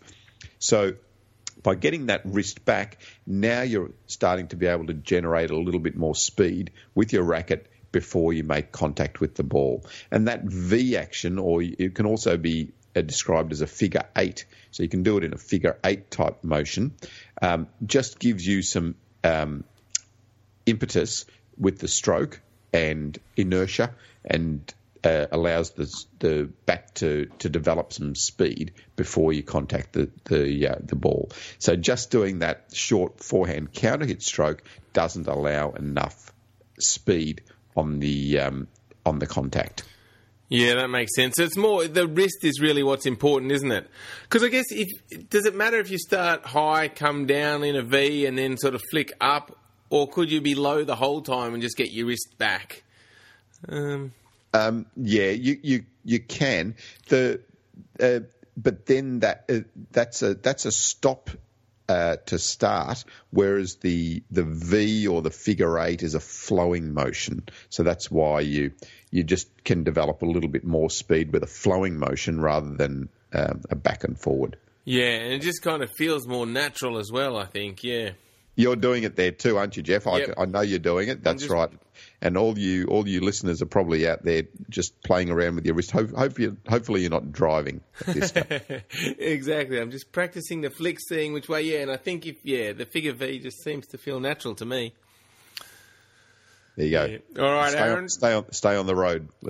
So 0.59 0.93
by 1.63 1.73
getting 1.73 2.05
that 2.05 2.21
wrist 2.23 2.65
back, 2.65 2.99
now 3.25 3.63
you're 3.63 3.93
starting 4.05 4.49
to 4.49 4.55
be 4.55 4.67
able 4.67 4.85
to 4.87 4.93
generate 4.93 5.49
a 5.49 5.57
little 5.57 5.79
bit 5.79 5.95
more 5.95 6.13
speed 6.13 6.71
with 6.93 7.11
your 7.11 7.23
racket 7.23 7.67
before 7.91 8.31
you 8.31 8.43
make 8.43 8.71
contact 8.71 9.19
with 9.21 9.33
the 9.33 9.43
ball. 9.43 9.85
And 10.11 10.27
that 10.27 10.43
V 10.43 10.97
action, 10.97 11.39
or 11.39 11.63
it 11.63 11.95
can 11.95 12.05
also 12.05 12.37
be 12.37 12.73
uh, 12.95 13.01
described 13.01 13.51
as 13.53 13.61
a 13.61 13.67
figure 13.67 14.03
eight, 14.15 14.45
so 14.69 14.83
you 14.83 14.89
can 14.89 15.01
do 15.01 15.17
it 15.17 15.23
in 15.23 15.33
a 15.33 15.37
figure 15.37 15.79
eight 15.83 16.11
type 16.11 16.43
motion, 16.43 16.93
um, 17.41 17.67
just 17.83 18.19
gives 18.19 18.45
you 18.45 18.61
some 18.61 18.95
um, 19.25 19.63
impetus 20.65 21.25
with 21.57 21.79
the 21.79 21.87
stroke 21.87 22.41
and 22.71 23.17
inertia 23.35 23.93
and 24.23 24.73
uh, 25.03 25.27
allows 25.31 25.71
the, 25.71 26.05
the 26.19 26.49
back 26.65 26.93
to, 26.95 27.27
to 27.39 27.49
develop 27.49 27.93
some 27.93 28.15
speed 28.15 28.73
before 28.95 29.31
you 29.33 29.43
contact 29.43 29.93
the 29.93 30.09
the, 30.25 30.69
uh, 30.69 30.75
the 30.81 30.95
ball. 30.95 31.29
So 31.59 31.75
just 31.75 32.09
doing 32.11 32.39
that 32.39 32.65
short 32.73 33.23
forehand 33.23 33.73
counter 33.73 34.05
hit 34.05 34.21
stroke 34.21 34.63
doesn't 34.93 35.27
allow 35.27 35.71
enough 35.71 36.31
speed 36.79 37.41
on 37.75 37.99
the 37.99 38.39
um, 38.39 38.67
on 39.05 39.19
the 39.19 39.27
contact. 39.27 39.83
Yeah, 40.55 40.75
that 40.75 40.87
makes 40.87 41.13
sense. 41.15 41.37
It's 41.37 41.57
more 41.57 41.85
the 41.85 42.07
wrist 42.07 42.43
is 42.43 42.61
really 42.61 42.81
what's 42.81 43.05
important, 43.05 43.51
isn't 43.51 43.71
it? 43.71 43.89
Because 44.23 44.41
I 44.41 44.47
guess 44.47 44.65
if 44.71 44.87
does 45.29 45.45
it 45.45 45.53
matter 45.53 45.79
if 45.79 45.91
you 45.91 45.97
start 45.97 46.45
high, 46.45 46.87
come 46.87 47.25
down 47.25 47.63
in 47.65 47.75
a 47.75 47.81
V, 47.81 48.25
and 48.25 48.37
then 48.37 48.55
sort 48.57 48.73
of 48.73 48.81
flick 48.89 49.11
up, 49.19 49.57
or 49.89 50.07
could 50.07 50.31
you 50.31 50.39
be 50.39 50.55
low 50.55 50.85
the 50.85 50.95
whole 50.95 51.21
time 51.21 51.53
and 51.53 51.61
just 51.61 51.75
get 51.75 51.91
your 51.91 52.07
wrist 52.07 52.37
back? 52.37 52.83
Um, 53.67 54.13
um, 54.53 54.85
yeah, 54.95 55.31
you 55.31 55.59
you 55.61 55.85
you 56.05 56.21
can 56.21 56.75
the, 57.09 57.41
uh, 57.99 58.21
but 58.55 58.85
then 58.85 59.19
that 59.19 59.43
uh, 59.49 59.59
that's 59.91 60.21
a 60.21 60.35
that's 60.35 60.63
a 60.63 60.71
stop 60.71 61.29
uh, 61.87 62.17
to 62.25 62.39
start, 62.39 63.03
whereas 63.31 63.75
the 63.75 64.23
the 64.31 64.43
V 64.43 65.07
or 65.07 65.21
the 65.21 65.31
figure 65.31 65.79
eight 65.79 66.03
is 66.03 66.15
a 66.15 66.19
flowing 66.19 66.93
motion. 66.93 67.43
So 67.69 67.83
that's 67.83 68.09
why 68.09 68.41
you 68.41 68.71
you 69.11 69.23
just 69.23 69.47
can 69.63 69.83
develop 69.83 70.21
a 70.21 70.25
little 70.25 70.49
bit 70.49 70.63
more 70.63 70.89
speed 70.89 71.31
with 71.31 71.43
a 71.43 71.47
flowing 71.47 71.97
motion 71.97 72.41
rather 72.41 72.73
than 72.73 73.09
um, 73.33 73.61
a 73.69 73.75
back 73.75 74.03
and 74.03 74.19
forward. 74.19 74.57
Yeah, 74.83 75.09
and 75.09 75.33
it 75.33 75.41
just 75.41 75.61
kind 75.61 75.83
of 75.83 75.91
feels 75.97 76.27
more 76.27 76.45
natural 76.45 76.97
as 76.97 77.11
well. 77.11 77.37
I 77.37 77.45
think. 77.45 77.83
Yeah. 77.83 78.11
You're 78.55 78.75
doing 78.75 79.03
it 79.03 79.15
there 79.15 79.31
too, 79.31 79.57
aren't 79.57 79.75
you, 79.75 79.83
Jeff? 79.83 80.07
I, 80.07 80.19
yep. 80.19 80.35
I 80.37 80.45
know 80.45 80.61
you're 80.61 80.79
doing 80.79 81.09
it. 81.09 81.23
That's 81.23 81.43
just, 81.43 81.51
right. 81.51 81.69
And 82.21 82.37
all 82.37 82.57
you 82.57 82.85
all 82.87 83.07
you 83.07 83.21
listeners 83.21 83.61
are 83.61 83.67
probably 83.67 84.07
out 84.07 84.23
there 84.23 84.43
just 84.69 85.01
playing 85.03 85.29
around 85.29 85.55
with 85.55 85.65
your 85.65 85.75
wrist. 85.75 85.91
Hope, 85.91 86.11
hope 86.11 86.39
you, 86.39 86.57
hopefully 86.67 87.01
you're 87.01 87.09
not 87.09 87.31
driving. 87.31 87.81
exactly. 88.07 89.79
I'm 89.79 89.91
just 89.91 90.11
practicing 90.11 90.61
the 90.61 90.69
flick, 90.69 90.99
seeing 90.99 91.33
which 91.33 91.49
way. 91.49 91.63
Yeah, 91.63 91.79
and 91.79 91.91
I 91.91 91.97
think 91.97 92.25
if 92.25 92.37
yeah, 92.43 92.71
the 92.71 92.85
figure 92.85 93.13
V 93.13 93.39
just 93.39 93.61
seems 93.63 93.87
to 93.87 93.97
feel 93.97 94.19
natural 94.19 94.55
to 94.55 94.65
me. 94.65 94.93
There 96.75 96.85
you 96.85 96.91
go. 96.91 97.05
Yeah. 97.05 97.41
All 97.41 97.53
right, 97.53 97.71
stay 97.71 97.79
Aaron. 97.79 98.03
On, 98.03 98.09
stay 98.09 98.33
on, 98.33 98.51
stay 98.51 98.75
on 98.75 98.85
the 98.85 98.95
road. 98.95 99.29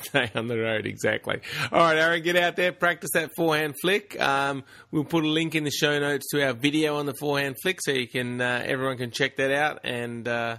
stay 0.00 0.30
on 0.34 0.48
the 0.48 0.58
road, 0.58 0.86
exactly. 0.86 1.40
All 1.70 1.80
right, 1.80 1.98
Aaron, 1.98 2.22
get 2.22 2.36
out 2.36 2.56
there, 2.56 2.72
practice 2.72 3.10
that 3.12 3.30
forehand 3.36 3.74
flick. 3.82 4.18
Um, 4.18 4.64
we'll 4.90 5.04
put 5.04 5.24
a 5.24 5.28
link 5.28 5.54
in 5.54 5.64
the 5.64 5.70
show 5.70 5.98
notes 5.98 6.26
to 6.30 6.42
our 6.42 6.54
video 6.54 6.96
on 6.96 7.04
the 7.04 7.14
forehand 7.20 7.56
flick, 7.62 7.78
so 7.82 7.92
you 7.92 8.08
can 8.08 8.40
uh, 8.40 8.62
everyone 8.64 8.96
can 8.96 9.10
check 9.10 9.36
that 9.36 9.50
out 9.50 9.80
and 9.84 10.26
uh, 10.26 10.56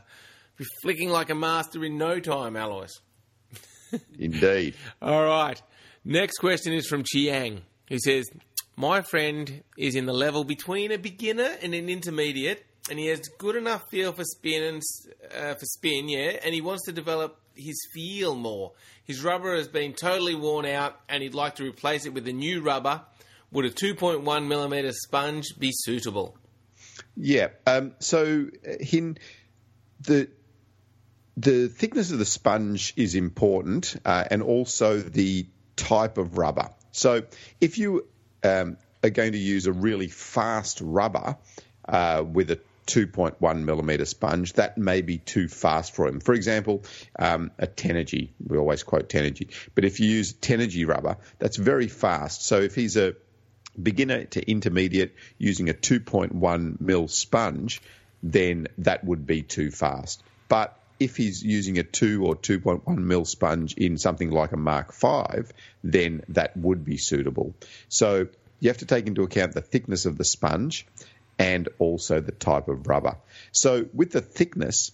be 0.56 0.66
flicking 0.84 1.10
like 1.10 1.32
a 1.32 1.36
master 1.36 1.84
in 1.84 1.98
no 1.98 2.20
time, 2.20 2.56
Alois. 2.56 2.92
Indeed. 4.20 4.76
All 5.02 5.24
right. 5.24 5.60
Next 6.04 6.38
question 6.38 6.74
is 6.74 6.86
from 6.86 7.04
Chiang, 7.04 7.64
who 7.90 7.98
says, 7.98 8.26
"My 8.76 9.02
friend 9.02 9.64
is 9.80 9.96
in 9.96 10.06
the 10.06 10.14
level 10.14 10.44
between 10.44 10.92
a 10.92 11.00
beginner 11.00 11.56
and 11.64 11.74
an 11.74 11.90
intermediate." 11.90 12.64
And 12.90 13.00
he 13.00 13.08
has 13.08 13.22
good 13.38 13.56
enough 13.56 13.90
feel 13.90 14.12
for 14.12 14.24
spin 14.24 14.64
and 14.64 14.82
uh, 15.36 15.56
for 15.56 15.66
spin, 15.66 16.10
yeah, 16.10 16.38
and 16.44 16.54
he 16.54 16.62
wants 16.62 16.86
to 16.86 16.92
develop 16.92 17.40
his 17.56 17.76
feel 17.94 18.36
more. 18.36 18.74
His 19.06 19.24
rubber 19.24 19.56
has 19.56 19.68
been 19.68 19.94
totally 19.94 20.36
worn 20.36 20.66
out, 20.66 21.00
and 21.10 21.24
he'd 21.24 21.34
like 21.34 21.56
to 21.56 21.64
replace 21.64 22.06
it 22.06 22.14
with 22.14 22.28
a 22.28 22.34
new 22.34 22.62
rubber. 22.62 23.02
Would 23.52 23.66
a 23.66 23.70
2.1 23.70 24.48
millimeter 24.48 24.92
sponge 24.92 25.58
be 25.58 25.72
suitable? 25.72 26.38
Yeah. 27.16 27.50
Um, 27.66 27.94
so, 28.00 28.48
uh, 28.68 28.72
Hin, 28.80 29.18
the 30.02 30.30
the 31.38 31.68
thickness 31.68 32.12
of 32.12 32.20
the 32.20 32.26
sponge 32.26 32.94
is 32.96 33.16
important, 33.16 33.96
uh, 34.06 34.26
and 34.30 34.42
also 34.42 35.00
the 35.00 35.48
type 35.76 36.18
of 36.18 36.38
rubber. 36.38 36.70
So, 36.92 37.24
if 37.60 37.78
you 37.78 38.08
um, 38.44 38.78
are 39.04 39.10
going 39.10 39.34
to 39.34 39.38
use 39.38 39.66
a 39.66 39.74
really 39.74 40.08
fast 40.08 40.82
rubber 40.82 41.38
uh, 41.88 42.24
with 42.26 42.52
a 42.52 42.60
2.1 42.88 43.64
millimeter 43.64 44.06
sponge, 44.06 44.54
that 44.54 44.78
may 44.78 45.02
be 45.02 45.18
too 45.18 45.48
fast 45.48 45.96
for 45.96 46.08
him. 46.08 46.20
For 46.20 46.34
example, 46.34 46.84
um, 47.18 47.52
a 47.58 47.68
Tenergy, 47.68 48.30
we 48.46 48.58
always 48.58 48.84
quote 48.84 49.10
Tenergy, 49.10 49.50
but 49.74 49.86
if 49.86 50.00
you 50.00 50.08
use 50.08 50.34
Tenergy 50.34 50.88
rubber, 50.88 51.18
that's 51.40 51.58
very 51.58 51.88
fast. 51.88 52.46
So 52.46 52.60
if 52.62 52.76
he's 52.76 52.98
a 52.98 53.16
beginner 53.82 54.26
to 54.26 54.50
intermediate 54.50 55.16
using 55.38 55.70
a 55.70 55.74
2.1 55.74 56.80
mil 56.80 57.08
sponge, 57.08 57.82
then 58.24 58.68
that 58.80 59.04
would 59.04 59.26
be 59.26 59.42
too 59.42 59.72
fast. 59.72 60.24
But 60.48 60.78
if 61.00 61.18
he's 61.18 61.44
using 61.44 61.78
a 61.78 61.84
2 61.84 62.26
or 62.26 62.36
2.1 62.36 62.98
mil 62.98 63.26
sponge 63.26 63.74
in 63.74 63.98
something 63.98 64.32
like 64.32 64.54
a 64.54 64.58
Mark 64.58 64.94
5, 64.94 65.52
then 65.84 66.24
that 66.30 66.56
would 66.56 66.86
be 66.86 66.98
suitable. 66.98 67.54
So 67.90 68.28
you 68.60 68.70
have 68.70 68.78
to 68.78 68.86
take 68.86 69.08
into 69.08 69.24
account 69.24 69.54
the 69.54 69.62
thickness 69.62 70.06
of 70.06 70.18
the 70.18 70.24
sponge 70.24 70.88
and 71.38 71.70
also 71.80 72.22
the 72.22 72.32
type 72.32 72.68
of 72.68 72.88
rubber. 72.88 73.18
So 73.52 73.86
with 73.94 74.12
the 74.12 74.22
thickness, 74.22 74.92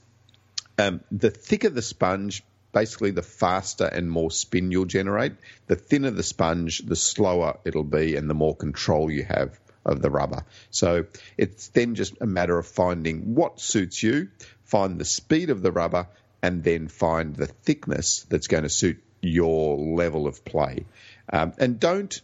um, 0.78 1.02
the 1.12 1.30
thicker 1.30 1.70
the 1.70 1.82
sponge, 1.82 2.44
basically 2.72 3.12
the 3.12 3.22
faster 3.22 3.86
and 3.86 4.10
more 4.10 4.32
spin 4.32 4.72
you'll 4.72 4.86
generate. 4.86 5.34
The 5.68 5.76
thinner 5.76 6.12
the 6.12 6.24
sponge, 6.24 6.80
the 6.80 6.96
slower 6.96 7.58
it'll 7.66 7.84
be 7.84 8.16
and 8.16 8.30
the 8.30 8.34
more 8.34 8.56
control 8.56 9.12
you 9.12 9.24
have 9.24 9.60
of 9.86 10.02
the 10.02 10.10
rubber. 10.10 10.46
So 10.70 11.06
it's 11.38 11.70
then 11.70 11.96
just 11.96 12.14
a 12.22 12.26
matter 12.26 12.58
of 12.58 12.68
finding 12.68 13.36
what 13.36 13.60
suits 13.60 14.02
you, 14.02 14.30
find 14.66 15.00
the 15.00 15.06
speed 15.06 15.50
of 15.50 15.62
the 15.62 15.72
rubber, 15.72 16.08
and 16.42 16.64
then 16.64 16.88
find 16.88 17.36
the 17.36 17.48
thickness 17.48 18.26
that's 18.30 18.48
going 18.48 18.64
to 18.64 18.70
suit 18.70 19.02
your 19.22 19.78
level 19.78 20.28
of 20.28 20.44
play. 20.44 20.86
Um, 21.32 21.54
and 21.58 21.80
don't 21.80 22.20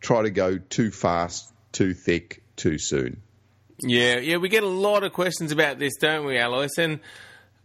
try 0.00 0.22
to 0.22 0.30
go 0.30 0.58
too 0.58 0.90
fast, 0.90 1.52
too 1.72 1.94
thick, 1.94 2.42
too 2.56 2.78
soon. 2.78 3.22
Yeah, 3.80 4.18
yeah, 4.18 4.36
we 4.38 4.48
get 4.48 4.62
a 4.62 4.68
lot 4.68 5.04
of 5.04 5.12
questions 5.12 5.52
about 5.52 5.78
this, 5.78 5.94
don't 6.00 6.24
we, 6.24 6.38
Alois? 6.38 6.78
And 6.78 7.00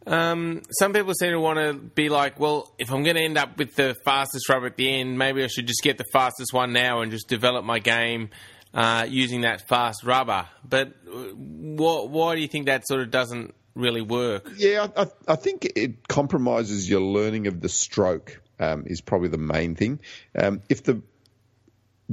um, 0.06 0.62
some 0.72 0.94
people 0.94 1.14
seem 1.14 1.32
to 1.32 1.40
want 1.40 1.60
to 1.60 1.74
be 1.74 2.10
like, 2.10 2.40
well, 2.40 2.74
if 2.78 2.92
I'm 2.92 3.04
going 3.04 3.16
to 3.16 3.24
end 3.24 3.38
up 3.38 3.58
with 3.58 3.76
the 3.76 3.96
fastest 4.04 4.50
rubber 4.50 4.68
at 4.68 4.78
the 4.78 4.90
end, 4.90 5.18
maybe 5.18 5.44
I 5.44 5.48
should 5.48 5.68
just 5.68 5.82
get 5.82 5.98
the 5.98 6.06
fastest 6.12 6.54
one 6.54 6.74
now 6.74 7.02
and 7.02 7.12
just 7.12 7.28
develop 7.28 7.64
my 7.64 7.80
game 7.80 8.30
uh, 8.74 9.06
using 9.08 9.42
that 9.42 9.68
fast 9.68 10.04
rubber. 10.04 10.48
But 10.68 10.94
uh, 11.08 11.34
why 11.34 12.36
do 12.36 12.42
you 12.42 12.48
think 12.48 12.66
that 12.66 12.88
sort 12.88 13.02
of 13.02 13.12
doesn't 13.12 13.54
really 13.76 14.02
work. 14.02 14.52
Yeah, 14.58 14.88
I, 14.96 15.08
I 15.28 15.36
think 15.36 15.72
it 15.76 16.08
compromises 16.08 16.90
your 16.90 17.02
learning 17.02 17.48
of 17.48 17.62
the 17.62 17.70
stroke. 17.70 18.42
Um, 18.60 18.84
is 18.86 19.02
probably 19.02 19.30
the 19.30 19.40
main 19.40 19.74
thing. 19.74 20.02
Um, 20.38 20.62
if 20.70 20.84
the 20.84 21.02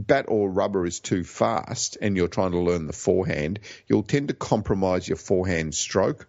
bat 0.06 0.26
or 0.28 0.50
rubber 0.50 0.86
is 0.86 1.00
too 1.00 1.24
fast 1.24 1.98
and 2.00 2.16
you're 2.16 2.28
trying 2.28 2.52
to 2.52 2.60
learn 2.60 2.86
the 2.86 2.92
forehand, 2.92 3.60
you'll 3.86 4.02
tend 4.02 4.28
to 4.28 4.34
compromise 4.34 5.08
your 5.08 5.16
forehand 5.16 5.74
stroke. 5.74 6.28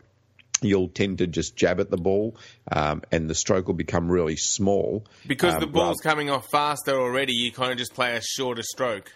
You'll 0.61 0.89
tend 0.89 1.19
to 1.19 1.27
just 1.27 1.55
jab 1.55 1.79
at 1.79 1.89
the 1.89 1.97
ball, 1.97 2.35
um, 2.69 3.01
and 3.13 3.29
the 3.29 3.35
stroke 3.35 3.67
will 3.67 3.75
become 3.75 4.11
really 4.11 4.35
small. 4.35 5.05
Because 5.25 5.53
um, 5.53 5.61
the 5.61 5.67
ball's 5.67 6.01
coming 6.03 6.29
off 6.29 6.47
faster 6.51 6.99
already, 6.99 7.31
you 7.31 7.53
kind 7.53 7.71
of 7.71 7.77
just 7.77 7.93
play 7.93 8.17
a 8.17 8.21
shorter 8.21 8.63
stroke. 8.63 9.09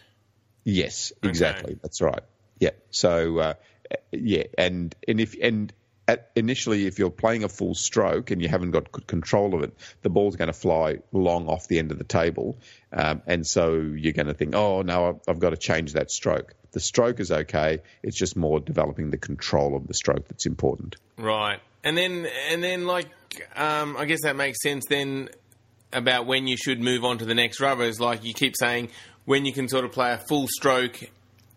Yes, 0.63 1.11
exactly. 1.21 1.73
Okay. 1.73 1.79
That's 1.83 2.01
right. 2.01 2.21
Yeah. 2.59 2.69
So 2.91 3.39
uh, 3.39 3.53
yeah, 4.13 4.43
and 4.57 4.95
and 5.05 5.19
if 5.19 5.35
and 5.41 5.73
at, 6.07 6.31
initially, 6.35 6.85
if 6.85 6.99
you're 6.99 7.09
playing 7.09 7.43
a 7.43 7.49
full 7.49 7.75
stroke 7.75 8.31
and 8.31 8.41
you 8.41 8.49
haven't 8.49 8.71
got 8.71 8.91
good 8.91 9.07
control 9.07 9.55
of 9.55 9.63
it, 9.63 9.73
the 10.01 10.09
ball's 10.09 10.35
going 10.35 10.47
to 10.47 10.53
fly 10.53 10.97
long 11.11 11.47
off 11.47 11.67
the 11.67 11.79
end 11.79 11.91
of 11.91 11.97
the 11.97 12.03
table, 12.03 12.57
um, 12.91 13.21
and 13.25 13.47
so 13.47 13.75
you're 13.75 14.13
going 14.13 14.27
to 14.27 14.33
think, 14.33 14.55
oh 14.55 14.81
no, 14.81 15.21
I've, 15.27 15.39
got 15.39 15.51
to 15.51 15.57
change 15.57 15.93
that 15.93 16.11
stroke. 16.11 16.55
The 16.71 16.79
stroke 16.79 17.19
is 17.19 17.31
okay; 17.31 17.79
it's 18.01 18.17
just 18.17 18.35
more 18.35 18.59
developing 18.59 19.11
the 19.11 19.17
control 19.17 19.75
of 19.75 19.87
the 19.87 19.93
stroke 19.93 20.27
that's 20.27 20.45
important. 20.45 20.97
Right, 21.17 21.59
and 21.83 21.97
then 21.97 22.27
and 22.49 22.63
then 22.63 22.85
like 22.85 23.07
um, 23.55 23.95
I 23.97 24.05
guess 24.05 24.23
that 24.23 24.35
makes 24.35 24.61
sense 24.61 24.85
then 24.89 25.29
about 25.93 26.25
when 26.25 26.47
you 26.47 26.57
should 26.57 26.81
move 26.81 27.05
on 27.05 27.19
to 27.19 27.25
the 27.25 27.35
next 27.35 27.59
rubber 27.61 27.83
is 27.83 27.99
like 27.99 28.23
you 28.23 28.33
keep 28.33 28.55
saying 28.59 28.89
when 29.25 29.45
you 29.45 29.53
can 29.53 29.69
sort 29.69 29.85
of 29.85 29.91
play 29.91 30.11
a 30.11 30.17
full 30.17 30.47
stroke 30.47 30.99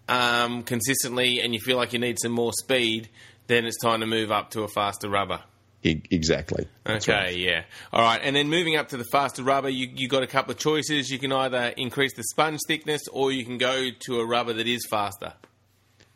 um, 0.08 0.62
consistently 0.62 1.40
and 1.40 1.54
you 1.54 1.60
feel 1.60 1.76
like 1.76 1.92
you 1.92 1.98
need 1.98 2.18
some 2.20 2.32
more 2.32 2.52
speed, 2.52 3.08
then 3.46 3.64
it's 3.64 3.78
time 3.82 4.00
to 4.00 4.06
move 4.06 4.30
up 4.30 4.50
to 4.50 4.62
a 4.62 4.68
faster 4.68 5.08
rubber. 5.08 5.40
Exactly. 5.82 6.66
That's 6.84 7.08
okay, 7.08 7.26
right. 7.26 7.36
yeah. 7.36 7.62
All 7.92 8.02
right, 8.02 8.20
and 8.22 8.34
then 8.34 8.48
moving 8.48 8.76
up 8.76 8.88
to 8.88 8.96
the 8.96 9.04
faster 9.12 9.42
rubber, 9.42 9.68
you 9.68 9.88
you 9.94 10.08
got 10.08 10.22
a 10.22 10.26
couple 10.26 10.52
of 10.52 10.58
choices. 10.58 11.10
You 11.10 11.18
can 11.18 11.32
either 11.32 11.72
increase 11.76 12.14
the 12.14 12.24
sponge 12.24 12.60
thickness, 12.66 13.02
or 13.12 13.30
you 13.30 13.44
can 13.44 13.58
go 13.58 13.90
to 14.06 14.20
a 14.20 14.26
rubber 14.26 14.52
that 14.54 14.66
is 14.66 14.84
faster. 14.86 15.34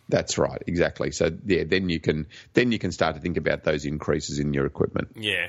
That's 0.08 0.38
right, 0.38 0.60
exactly. 0.66 1.12
So 1.12 1.30
yeah, 1.46 1.62
then 1.64 1.88
you 1.88 2.00
can 2.00 2.26
then 2.54 2.72
you 2.72 2.78
can 2.78 2.90
start 2.90 3.14
to 3.14 3.20
think 3.20 3.36
about 3.36 3.62
those 3.62 3.84
increases 3.84 4.40
in 4.40 4.52
your 4.52 4.66
equipment. 4.66 5.12
Yeah, 5.14 5.46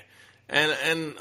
and 0.47 0.71
and 0.83 1.15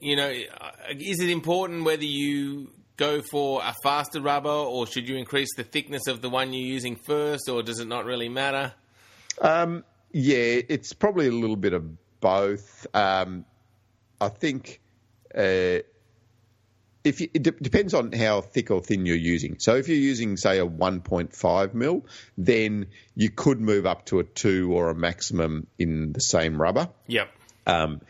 you 0.00 0.16
know, 0.16 0.28
is 0.28 1.20
it 1.20 1.30
important 1.30 1.84
whether 1.84 2.04
you 2.04 2.70
go 2.98 3.22
for 3.22 3.62
a 3.62 3.74
faster 3.82 4.20
rubber, 4.20 4.50
or 4.50 4.86
should 4.86 5.08
you 5.08 5.16
increase 5.16 5.48
the 5.56 5.64
thickness 5.64 6.08
of 6.08 6.20
the 6.20 6.28
one 6.28 6.52
you're 6.52 6.66
using 6.66 6.96
first, 7.06 7.48
or 7.48 7.62
does 7.62 7.80
it 7.80 7.88
not 7.88 8.04
really 8.04 8.28
matter? 8.28 8.74
Um, 9.40 9.84
yeah, 10.12 10.60
it's 10.68 10.92
probably 10.92 11.28
a 11.28 11.32
little 11.32 11.56
bit 11.56 11.72
of 11.72 11.84
both. 12.20 12.86
Um, 12.94 13.44
I 14.20 14.28
think 14.28 14.80
uh, 15.34 15.80
if 17.04 17.20
you, 17.20 17.28
it 17.32 17.42
de- 17.42 17.50
depends 17.52 17.94
on 17.94 18.12
how 18.12 18.40
thick 18.40 18.70
or 18.70 18.80
thin 18.80 19.06
you're 19.06 19.16
using. 19.16 19.58
So 19.58 19.76
if 19.76 19.88
you're 19.88 19.96
using, 19.96 20.36
say, 20.36 20.58
a 20.58 20.66
1.5 20.66 21.74
mil, 21.74 22.06
then 22.36 22.86
you 23.14 23.30
could 23.30 23.60
move 23.60 23.86
up 23.86 24.06
to 24.06 24.20
a 24.20 24.24
two 24.24 24.72
or 24.72 24.90
a 24.90 24.94
maximum 24.94 25.66
in 25.78 26.12
the 26.12 26.20
same 26.20 26.60
rubber. 26.60 26.88
Yep. 27.06 27.30
Um, 27.66 28.00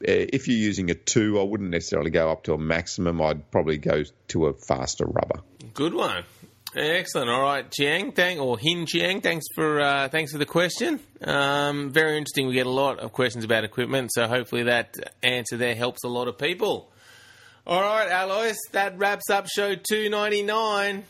uh, 0.00 0.06
if 0.06 0.46
you're 0.46 0.56
using 0.56 0.90
a 0.90 0.94
two, 0.94 1.40
I 1.40 1.42
wouldn't 1.42 1.70
necessarily 1.70 2.10
go 2.10 2.30
up 2.30 2.44
to 2.44 2.54
a 2.54 2.58
maximum. 2.58 3.20
I'd 3.20 3.50
probably 3.50 3.78
go 3.78 4.04
to 4.28 4.46
a 4.46 4.52
faster 4.52 5.06
rubber. 5.06 5.42
Good 5.74 5.94
one. 5.94 6.24
Excellent. 6.76 7.30
All 7.30 7.40
right, 7.42 7.70
Chiang, 7.70 8.12
thank 8.12 8.40
or 8.40 8.58
Hin 8.58 8.84
Chiang, 8.86 9.20
thanks 9.22 9.46
for 9.54 9.80
uh, 9.80 10.08
thanks 10.08 10.32
for 10.32 10.38
the 10.38 10.46
question. 10.46 11.00
Um, 11.22 11.90
very 11.90 12.18
interesting. 12.18 12.46
We 12.46 12.54
get 12.54 12.66
a 12.66 12.70
lot 12.70 12.98
of 12.98 13.12
questions 13.12 13.44
about 13.44 13.64
equipment, 13.64 14.10
so 14.12 14.28
hopefully 14.28 14.64
that 14.64 14.94
answer 15.22 15.56
there 15.56 15.74
helps 15.74 16.04
a 16.04 16.08
lot 16.08 16.28
of 16.28 16.36
people. 16.36 16.92
All 17.66 17.80
right, 17.80 18.08
Alois, 18.10 18.56
that 18.72 18.98
wraps 18.98 19.30
up 19.30 19.46
show 19.48 19.74
two 19.76 20.10
ninety 20.10 20.42
nine. 20.42 21.04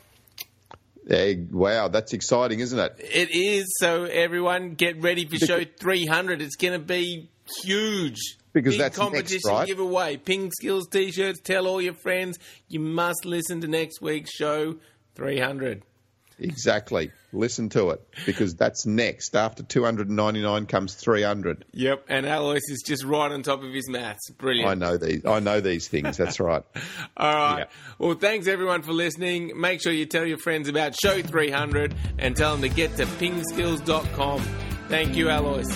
Hey, 1.09 1.37
wow, 1.51 1.89
that's 1.89 2.13
exciting, 2.13 2.61
isn't 2.61 2.79
it? 2.79 2.97
It 2.99 3.31
is. 3.31 3.65
So 3.79 4.05
everyone, 4.05 4.75
get 4.75 5.01
ready 5.03 5.27
for 5.27 5.39
show 5.39 5.65
three 5.65 6.07
hundred. 6.07 6.41
It's 6.41 6.57
going 6.57 6.75
to 6.75 6.85
be 6.85 7.31
huge 7.63 8.19
because 8.53 8.75
Big 8.75 8.81
that's 8.81 8.97
competition 8.97 9.41
next, 9.45 9.49
right? 9.49 9.67
giveaway. 9.67 10.19
Ping 10.19 10.51
Skills 10.53 10.87
t-shirts. 10.89 11.41
Tell 11.41 11.67
all 11.67 11.81
your 11.81 11.95
friends. 11.95 12.39
You 12.69 12.81
must 12.81 13.25
listen 13.25 13.61
to 13.63 13.69
next 13.69 14.01
week's 14.01 14.31
show. 14.31 14.77
300. 15.19 15.83
Exactly. 16.41 17.11
Listen 17.33 17.69
to 17.71 17.91
it 17.91 18.01
because 18.25 18.55
that's 18.55 18.87
next. 18.87 19.37
After 19.37 19.63
299 19.63 20.67
comes 20.67 20.95
300. 20.95 21.65
Yep, 21.73 22.05
and 22.09 22.25
Alois 22.25 22.61
is 22.69 22.83
just 22.87 23.05
right 23.05 23.31
on 23.31 23.43
top 23.43 23.63
of 23.63 23.73
his 23.73 23.89
maths. 23.89 24.31
Brilliant. 24.39 24.71
I 24.71 24.75
know 24.75 24.97
these. 24.97 25.27
I 25.27 25.41
know 25.41 25.61
these 25.61 25.89
things. 25.89 26.17
That's 26.17 26.41
right. 26.41 26.63
All 27.17 27.35
right. 27.35 27.59
Yeah. 27.59 27.65
Well, 27.99 28.15
thanks 28.15 28.47
everyone 28.47 28.83
for 28.83 28.93
listening. 28.93 29.61
Make 29.61 29.83
sure 29.83 29.93
you 29.93 30.07
tell 30.07 30.25
your 30.25 30.39
friends 30.39 30.69
about 30.69 30.95
show 30.99 31.21
300 31.21 31.95
and 32.19 32.35
tell 32.37 32.53
them 32.53 32.63
to 32.63 32.75
get 32.75 32.97
to 32.97 33.05
pingskills.com. 33.05 34.41
Thank 34.89 35.17
you, 35.17 35.29
Alois. 35.29 35.71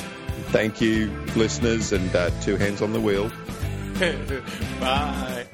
Thank 0.53 0.81
you, 0.81 1.11
listeners, 1.35 1.93
and 1.93 2.15
uh, 2.15 2.31
two 2.41 2.57
hands 2.57 2.81
on 2.81 2.93
the 2.93 3.01
wheel. 3.01 3.31
Bye. 4.81 5.47